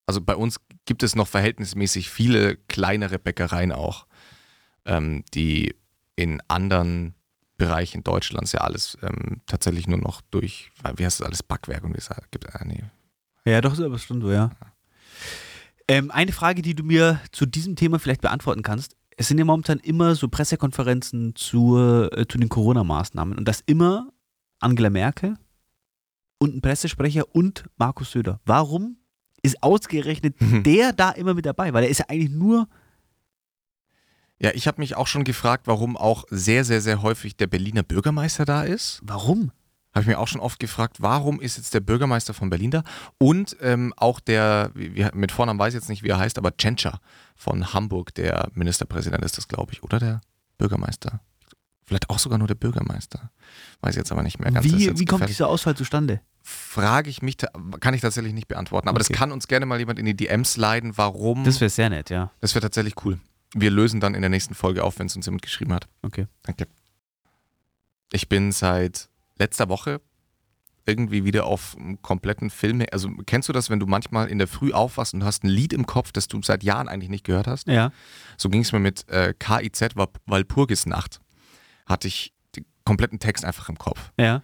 [0.06, 4.08] Also bei uns gibt es noch verhältnismäßig viele kleinere Bäckereien auch,
[4.86, 5.76] ähm, die
[6.16, 7.16] in anderen
[7.58, 11.94] Bereichen Deutschlands ja alles ähm, tatsächlich nur noch durch, wie heißt das alles, Backwerk und
[11.94, 12.46] wie es gibt.
[12.46, 12.84] Äh, nee.
[13.46, 14.50] Ja, doch, ist aber stimmt so, ja.
[15.88, 18.96] Ähm, eine Frage, die du mir zu diesem Thema vielleicht beantworten kannst.
[19.18, 24.12] Es sind ja momentan immer so Pressekonferenzen zur, äh, zu den Corona-Maßnahmen und das immer
[24.60, 25.36] Angela Merkel
[26.40, 28.40] und ein Pressesprecher und Markus Söder.
[28.46, 28.98] Warum
[29.44, 30.64] ist ausgerechnet Mhm.
[30.64, 31.72] der da immer mit dabei?
[31.74, 32.68] Weil er ist ja eigentlich nur
[34.42, 37.84] Ja, ich habe mich auch schon gefragt, warum auch sehr, sehr, sehr häufig der Berliner
[37.84, 39.02] Bürgermeister da ist.
[39.04, 39.52] Warum?
[39.94, 42.84] Habe ich mir auch schon oft gefragt, warum ist jetzt der Bürgermeister von Berlin da?
[43.18, 46.56] Und ähm, auch der, wie, mit Vornamen weiß ich jetzt nicht, wie er heißt, aber
[46.56, 47.02] Tschentscher
[47.36, 50.22] von Hamburg, der Ministerpräsident ist das, glaube ich, oder der
[50.58, 51.20] Bürgermeister?
[51.90, 53.32] Vielleicht auch sogar nur der Bürgermeister.
[53.82, 54.64] Weiß jetzt aber nicht mehr ganz.
[54.64, 56.22] Wie, wie kommt dieser Ausfall zustande?
[56.44, 57.38] Frage ich mich,
[57.80, 58.88] kann ich tatsächlich nicht beantworten.
[58.88, 59.08] Aber Okay.
[59.10, 61.44] das kann uns gerne mal jemand in die DMs leiten, warum.
[61.46, 62.32] Das wäre sehr nett, ja.
[62.42, 63.20] das wäre tatsächlich cool.
[63.56, 65.88] Wir lösen dann in der nächsten Folge auf, wenn es uns jemand geschrieben hat.
[66.04, 66.28] Okay.
[66.44, 66.68] Danke.
[68.12, 69.10] Ich bin seit
[69.40, 70.00] letzter Woche
[70.86, 72.84] irgendwie wieder auf einem kompletten Film.
[72.92, 75.50] Also kennst du das, wenn du manchmal in der Früh aufwachst und du hast ein
[75.50, 77.68] Lied im Kopf, das du seit Jahren eigentlich nicht gehört hast?
[77.68, 77.92] Ja.
[78.38, 81.20] So ging es mir mit äh, KIZ Wal- Walpurgisnacht.
[81.90, 84.12] Hatte ich den kompletten Text einfach im Kopf.
[84.18, 84.42] Ja.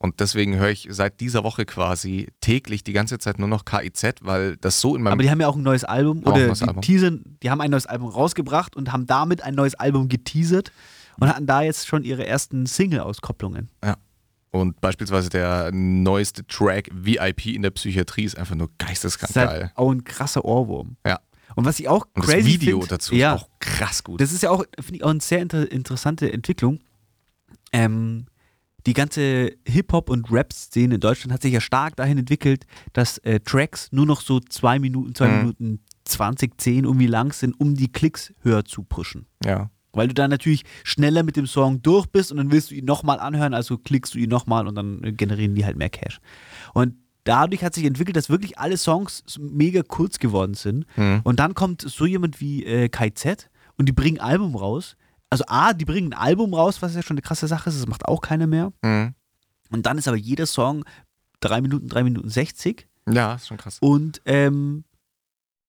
[0.00, 4.16] Und deswegen höre ich seit dieser Woche quasi täglich die ganze Zeit nur noch KIZ,
[4.20, 6.60] weil das so in meinem Aber die haben ja auch ein neues Album oder neues
[6.60, 6.82] die Album.
[6.82, 10.70] teasern, die haben ein neues Album rausgebracht und haben damit ein neues Album geteasert
[11.18, 13.70] und hatten da jetzt schon ihre ersten Single-Auskopplungen.
[14.50, 19.36] Und beispielsweise der neueste Track VIP in der Psychiatrie ist einfach nur Das geisteskrank ist
[19.36, 19.72] halt geil.
[19.74, 20.96] auch ein krasser Ohrwurm.
[21.04, 21.18] Ja.
[21.54, 24.20] Und was ich auch Und crazy das Video find, dazu ja, ist auch krass gut.
[24.20, 26.78] Das ist ja auch, finde ich, auch eine sehr inter interessante Entwicklung.
[27.72, 28.26] Ähm,
[28.86, 33.40] die ganze Hip-Hop- und Rap-Szene in Deutschland hat sich ja stark dahin entwickelt, dass äh,
[33.40, 35.38] Tracks nur noch so zwei Minuten, zwei Mhm.
[35.38, 39.26] Minuten 20, 10 irgendwie lang sind, um die Klicks höher zu pushen.
[39.44, 39.70] ja.
[39.92, 42.84] Weil du dann natürlich schneller mit dem Song durch bist und dann willst du ihn
[42.84, 46.20] nochmal anhören, also klickst du ihn nochmal und dann äh, generieren die halt mehr Cash.
[46.74, 46.94] Und
[47.24, 50.84] dadurch hat sich entwickelt, dass wirklich alle Songs so mega kurz geworden sind.
[50.96, 51.20] Mhm.
[51.24, 54.94] Und dann kommt so jemand wie äh, KZ und die bringen ein Album raus.
[55.30, 57.86] Also A, die bringen ein Album raus, was ja schon eine krasse Sache ist, das
[57.86, 58.72] macht auch keiner mehr.
[58.82, 59.14] Mhm.
[59.70, 60.84] Und dann ist aber jeder Song
[61.40, 62.88] 3 Minuten, 3 Minuten 60.
[63.10, 63.78] Ja, ist schon krass.
[63.80, 64.84] Und ähm,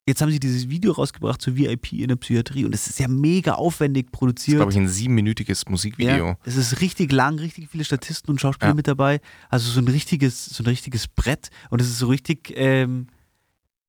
[0.07, 3.07] jetzt haben sie dieses Video rausgebracht zu VIP in der Psychiatrie und es ist ja
[3.10, 4.57] mega aufwendig Das ist, produziert.
[4.57, 6.28] glaube ich, ein siebenminütiges Musikvideo.
[6.30, 8.76] Ja, es ist richtig lang, richtig viele Statisten und Schauspieler Ja.
[8.76, 9.20] mit dabei.
[9.49, 11.49] Also so ein richtiges, so ein richtiges Brett.
[11.70, 13.07] Und es ist so richtig, ähm,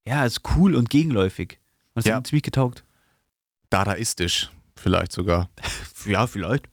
[0.07, 1.61] ja, es ist cool und gegenläufig.
[1.95, 2.17] Und es Ja.
[2.17, 2.85] hat ziemlich getaugt.
[3.71, 4.51] Dadaistisch,
[4.81, 5.49] vielleicht sogar.
[6.07, 6.67] Ja, vielleicht.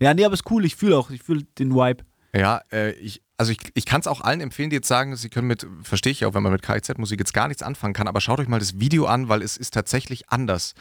[0.00, 0.64] Ja, nee, aber es ist cool.
[0.66, 2.04] Ich fühle auch, ich fühle den Vibe.
[2.36, 5.30] Ja, äh, ich, also ich, ich kann es auch allen empfehlen, die jetzt sagen, sie
[5.30, 8.20] können mit, verstehe ich auch, wenn man mit KIZ-Musik jetzt gar nichts anfangen kann, aber
[8.20, 10.74] schaut euch mal das Video an, weil es ist tatsächlich anders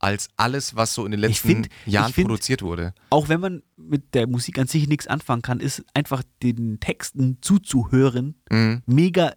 [0.00, 2.92] als alles, was so in den letzten find- Jahren find- produziert wurde.
[3.10, 7.38] Auch wenn man mit der Musik an sich nichts anfangen kann, ist einfach den Texten
[7.40, 8.82] zuzuhören Mhm.
[8.86, 9.32] mega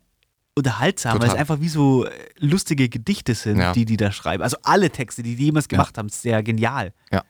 [0.56, 1.36] unterhaltsam, weil Total.
[1.36, 3.74] es einfach wie so äh, lustige Gedichte sind, Ja.
[3.74, 4.44] die die da schreiben.
[4.44, 6.94] Also alle Texte, die die jemals gemacht haben, ist sehr genial.
[7.12, 7.24] Ja.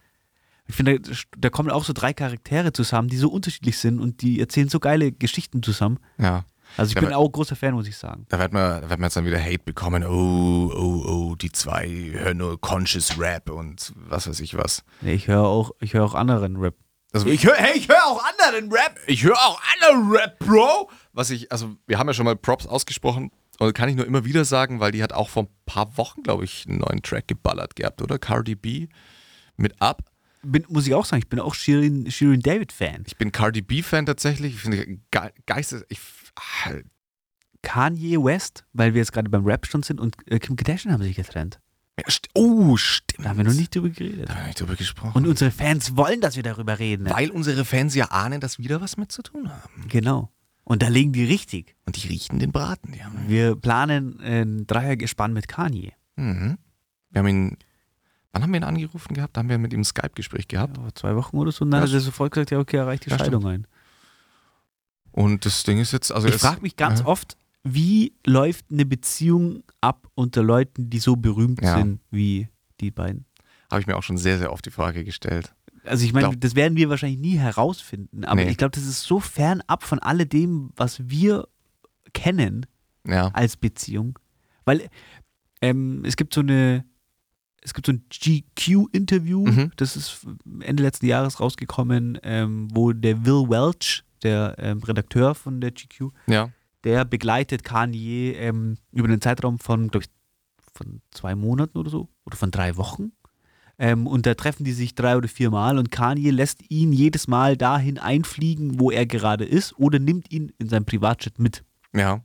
[0.68, 4.22] Ich finde, da- da kommen auch so drei Charaktere zusammen, die so unterschiedlich sind und
[4.22, 6.00] die erzählen so geile Geschichten zusammen.
[6.18, 6.46] Ja.
[6.78, 8.26] Also ich Ja, bin auch großer Fan, muss ich sagen.
[8.30, 10.06] Da wird man, da wird man jetzt dann wieder Hate bekommen.
[10.06, 14.84] Oh, oh, oh, die zwei hören nur Conscious Rap und was weiß ich was.
[15.02, 16.76] Nee, ich höre auch, ich höre auch anderen Rap.
[17.14, 18.98] Also höre hey, ich höre auch anderen Rap.
[19.08, 20.90] Ich höre auch alle Rap, Bro.
[21.14, 24.24] Was ich, also wir haben ja schon mal Props ausgesprochen und kann ich nur immer
[24.24, 27.28] wieder sagen, weil die hat auch vor ein paar Wochen, glaube ich, einen neuen Track
[27.28, 28.18] geballert gehabt, oder?
[28.18, 28.88] Cardi B
[29.58, 30.04] mit Up.
[30.44, 33.04] Bin, muss ich auch sagen, ich bin auch Shirin, Shirin David Fan.
[33.06, 34.56] Ich bin Cardi B-Fan tatsächlich.
[34.56, 35.86] Ich finde ge geistes.
[35.90, 36.00] Ich,
[36.36, 36.72] ah,
[37.62, 41.04] Kanye West, weil wir jetzt gerade beim Rap schon sind und äh, Kim Kardashian haben
[41.04, 41.60] sich getrennt.
[42.04, 43.26] Ja, st oh, stimmt.
[43.26, 44.28] Da haben wir noch nicht drüber geredet.
[44.30, 45.18] Da haben wir nicht drüber gesprochen.
[45.18, 47.10] Und unsere Fans wollen, dass wir darüber reden.
[47.10, 49.88] weil unsere Fans ja ahnen, dass wir da was mit zu tun haben.
[49.88, 50.32] Genau.
[50.64, 51.76] Und da legen die richtig.
[51.86, 52.92] Und die riechen den Braten.
[52.94, 55.92] Die haben, Wir planen ein Dreiergespann mit Kanye.
[56.16, 56.58] mhm.
[57.10, 57.58] Wir haben ihn.
[58.32, 59.36] Wann haben wir ihn angerufen gehabt?
[59.36, 60.78] Da haben wir mit ihm ein Skype-Gespräch gehabt.
[60.78, 61.66] Ja, vor zwei Wochen oder so.
[61.66, 63.68] Und dann Ja, hat er sofort gesagt, ja, okay, er reicht die Ja, Scheidung ein.
[65.12, 67.06] Und das Ding ist jetzt, also Ich frage mich ganz Ja.
[67.08, 71.78] oft, wie läuft eine Beziehung ab unter Leuten, die so berühmt Ja.
[71.78, 72.48] sind wie
[72.80, 73.26] die beiden?
[73.72, 75.54] Habe ich mir auch schon sehr, sehr oft die Frage gestellt.
[75.84, 78.52] Also ich meine, Glaub- das werden wir wahrscheinlich nie herausfinden, aber Nee.
[78.52, 81.48] ich glaube, das ist so fernab von alledem, was wir
[82.14, 82.66] kennen
[83.08, 83.28] Ja.
[83.30, 84.20] als Beziehung.
[84.66, 84.90] Weil
[85.62, 86.86] ähm, es gibt so eine
[87.64, 89.72] es gibt so ein GQ-Interview, Mhm.
[89.76, 90.26] das ist
[90.62, 96.12] Ende letzten Jahres rausgekommen, ähm, wo der Will Welch, der ähm, Redakteur von der GQ,
[96.28, 96.50] Ja.
[96.84, 100.12] Der begleitet Kanye ähm, über einen Zeitraum von, glaube ich,
[100.74, 103.12] von zwei Monaten oder so, oder von drei Wochen.
[103.78, 107.28] Ähm, und da treffen die sich drei oder vier Mal und Kanye lässt ihn jedes
[107.28, 111.64] Mal dahin einfliegen, wo er gerade ist, oder nimmt ihn in sein Privatjet mit.
[111.94, 112.24] Ja.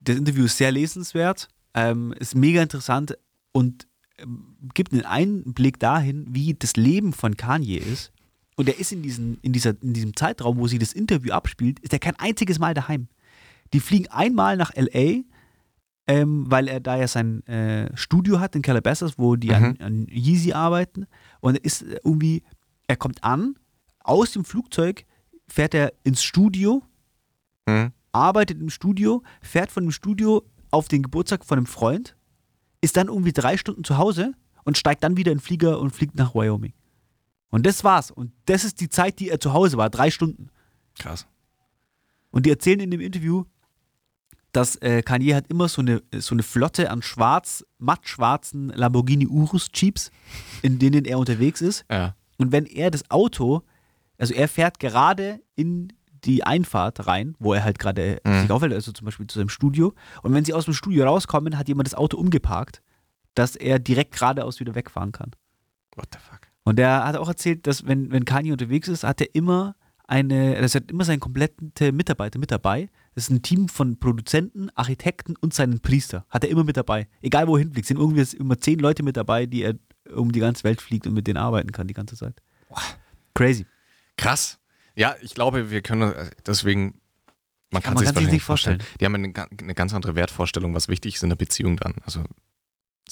[0.00, 3.16] Das Interview ist sehr lesenswert, ähm, ist mega interessant
[3.52, 3.86] und
[4.18, 8.12] ähm, gibt einen Einblick dahin, wie das Leben von Kanye ist.
[8.60, 11.80] Und er ist in, diesen, in, dieser, in diesem Zeitraum, wo sie das Interview abspielt,
[11.80, 13.08] ist er kein einziges Mal daheim.
[13.72, 15.22] Die fliegen einmal nach L.A.,
[16.06, 20.06] ähm, weil er da ja sein äh, Studio hat in Calabasas, wo die an, an
[20.10, 21.06] Yeezy arbeiten.
[21.40, 22.42] Und er ist irgendwie,
[22.86, 23.54] er kommt an,
[24.00, 25.04] aus dem Flugzeug
[25.48, 26.82] fährt er ins Studio,
[27.68, 27.92] Mhm.
[28.12, 32.16] arbeitet im Studio, fährt von dem Studio auf den Geburtstag von einem Freund,
[32.80, 34.32] ist dann irgendwie drei Stunden zu Hause
[34.64, 36.72] und steigt dann wieder in den Flieger und fliegt nach Wyoming.
[37.50, 38.10] Und das war's.
[38.10, 40.48] Und das ist die Zeit, die er zu Hause war, drei Stunden.
[40.98, 41.26] Krass.
[42.30, 43.44] Und die erzählen in dem Interview,
[44.52, 49.26] dass äh, Kanye hat immer so eine, so eine Flotte an schwarz, matt schwarzen Lamborghini
[49.26, 50.10] Urus Jeeps,
[50.62, 51.84] in denen er unterwegs ist.
[51.90, 52.14] Ja.
[52.38, 53.62] Und wenn er das Auto,
[54.18, 55.92] also er fährt gerade in
[56.24, 58.42] die Einfahrt rein, wo er halt gerade Mhm.
[58.42, 59.94] sich aufhält, also zum Beispiel zu seinem Studio.
[60.22, 62.82] Und wenn sie aus dem Studio rauskommen, hat jemand das Auto umgeparkt,
[63.34, 65.30] dass er direkt geradeaus wieder wegfahren kann.
[65.96, 66.40] What the fuck?
[66.64, 70.60] Und er hat auch erzählt, dass wenn, wenn Kanye unterwegs ist, hat er immer eine,
[70.60, 72.90] das hat immer seinen kompletten Mitarbeiter mit dabei.
[73.14, 76.26] Das ist ein Team von Produzenten, Architekten und seinen Priester.
[76.28, 77.08] Hat er immer mit dabei.
[77.22, 79.74] Egal wo er hinfliegt, sind irgendwie immer zehn Leute mit dabei, die er
[80.14, 82.42] um die ganze Welt fliegt und mit denen arbeiten kann die ganze Zeit.
[83.34, 83.66] Crazy.
[84.16, 84.58] Krass.
[84.96, 87.00] Ja, ich glaube, wir können äh, deswegen.
[87.70, 88.82] Man kann, man sich kann sich nicht vorstellen.
[89.00, 91.94] Die haben eine, eine ganz andere Wertvorstellung, was wichtig ist in der Beziehung dann.
[92.04, 92.24] Also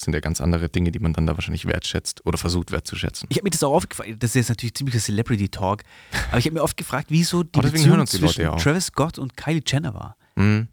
[0.01, 3.27] sind ja ganz andere Dinge, die man dann da wahrscheinlich wertschätzt oder versucht wertzuschätzen.
[3.29, 5.83] Ich habe mir das auch oft gefragt, das ist jetzt natürlich ziemlicher Celebrity-Talk,
[6.29, 8.55] aber ich habe mir oft gefragt, wieso die Beziehung die zwischen ja.
[8.55, 10.15] Travis Scott und Kylie Jenner war.
[10.35, 10.67] Mhm.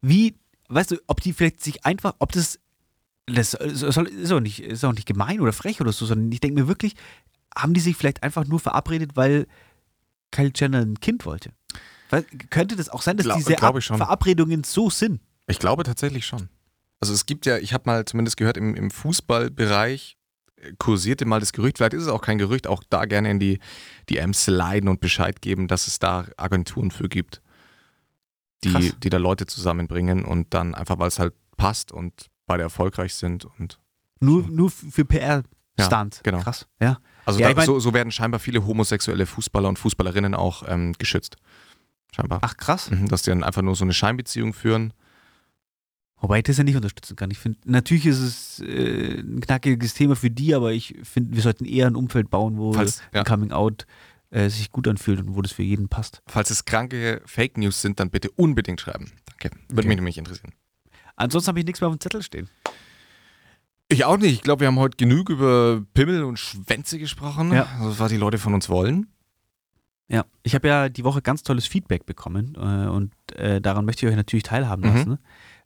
[0.00, 0.36] wie,
[0.68, 2.60] weißt du, ob die vielleicht sich einfach, ob das,
[3.26, 6.40] das soll, ist, auch nicht, ist auch nicht gemein oder frech oder so, sondern ich
[6.40, 6.94] denke mir wirklich,
[7.56, 9.46] haben die sich vielleicht einfach nur verabredet, weil
[10.30, 11.50] Kylie Jenner ein Kind wollte?
[12.10, 13.76] Weil, könnte das auch sein, dass Gla- diese Ab.
[13.82, 15.20] Verabredungen so sind?
[15.46, 16.48] Ich glaube tatsächlich schon.
[17.00, 20.16] Also es gibt ja, ich habe mal zumindest gehört, im, im Fußballbereich
[20.56, 23.38] äh, kursierte mal das Gerücht, vielleicht ist es auch kein Gerücht, auch da gerne in
[23.38, 23.60] die
[24.10, 27.40] DMs sliden und Bescheid geben, dass es da Agenturen für gibt,
[28.64, 28.94] die, Krass.
[29.02, 33.44] die da Leute zusammenbringen und dann einfach, weil es halt passt und beide erfolgreich sind
[33.44, 33.78] und
[34.20, 36.20] Nur, nur für PR-Stunt.
[36.24, 36.40] genau.
[36.40, 36.98] Krass, ja.
[37.24, 40.64] also Ja, da, ich mein- so, so werden scheinbar viele homosexuelle Fußballer und Fußballerinnen auch
[40.66, 41.36] ähm, geschützt.
[42.14, 42.38] Scheinbar.
[42.42, 42.90] Ach, krass.
[42.90, 44.92] Mhm, Dass die dann einfach nur so eine Scheinbeziehung führen.
[46.20, 47.30] Wobei ich das ja nicht unterstützen kann.
[47.30, 51.42] Ich finde, natürlich ist es äh, ein knackiges Thema für die, aber ich finde, wir
[51.42, 53.20] sollten eher ein Umfeld bauen, wo Falls- ja.
[53.20, 53.86] ein Coming Out
[54.30, 56.22] äh, sich gut anfühlt und wo das für jeden passt.
[56.26, 59.12] Falls es kranke Fake News sind, dann bitte unbedingt schreiben.
[59.26, 59.56] Danke.
[59.68, 59.88] Würde Okay.
[59.88, 60.52] mich nämlich interessieren.
[61.16, 62.48] Ansonsten habe ich nichts mehr auf dem Zettel stehen.
[63.88, 64.32] Ich auch nicht.
[64.34, 67.52] Ich glaube, wir haben heute genug über Pimmel und Schwänze gesprochen.
[67.52, 67.66] Ja.
[67.78, 69.06] Also, was die Leute von uns wollen.
[70.08, 74.04] Ja, ich habe ja die Woche ganz tolles Feedback bekommen äh, und äh, daran möchte
[74.06, 74.96] ich euch natürlich teilhaben Mhm.
[74.96, 75.18] lassen.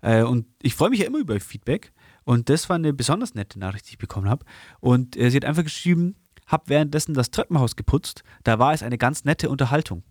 [0.03, 1.93] Äh, und ich freue mich ja immer über Feedback
[2.25, 4.45] und das war eine besonders nette Nachricht, die ich bekommen habe.
[4.81, 8.99] Und äh, sie hat einfach geschrieben, hab währenddessen das Treppenhaus geputzt, da war es eine
[8.99, 10.03] ganz nette Unterhaltung.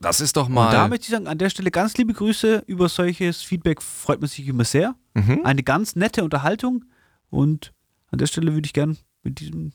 [0.00, 0.72] Das ist doch Und mal.
[0.72, 4.28] da möchte ich sagen, an der Stelle ganz liebe Grüße über solches Feedback freut man
[4.28, 4.94] sich immer sehr.
[5.14, 5.40] mhm.
[5.44, 6.84] Eine ganz nette Unterhaltung
[7.30, 7.72] und
[8.10, 9.72] an der Stelle würde ich gern mit diesem,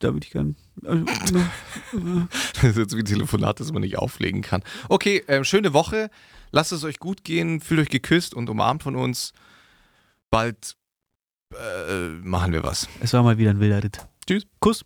[0.00, 1.04] da würde ich gern, also,
[2.54, 4.62] Das ist jetzt wie ein Telefonat, das man nicht auflegen kann.
[4.88, 6.10] Okay, ähm, schöne Woche.
[6.50, 7.60] Lasst es euch gut gehen.
[7.60, 9.32] Fühlt euch geküsst und umarmt von uns.
[10.30, 10.76] Bald
[11.54, 12.88] äh, machen wir was.
[13.00, 14.06] es war mal wieder ein wilder Ritt.
[14.26, 14.46] Tschüss.
[14.60, 14.84] Kuss.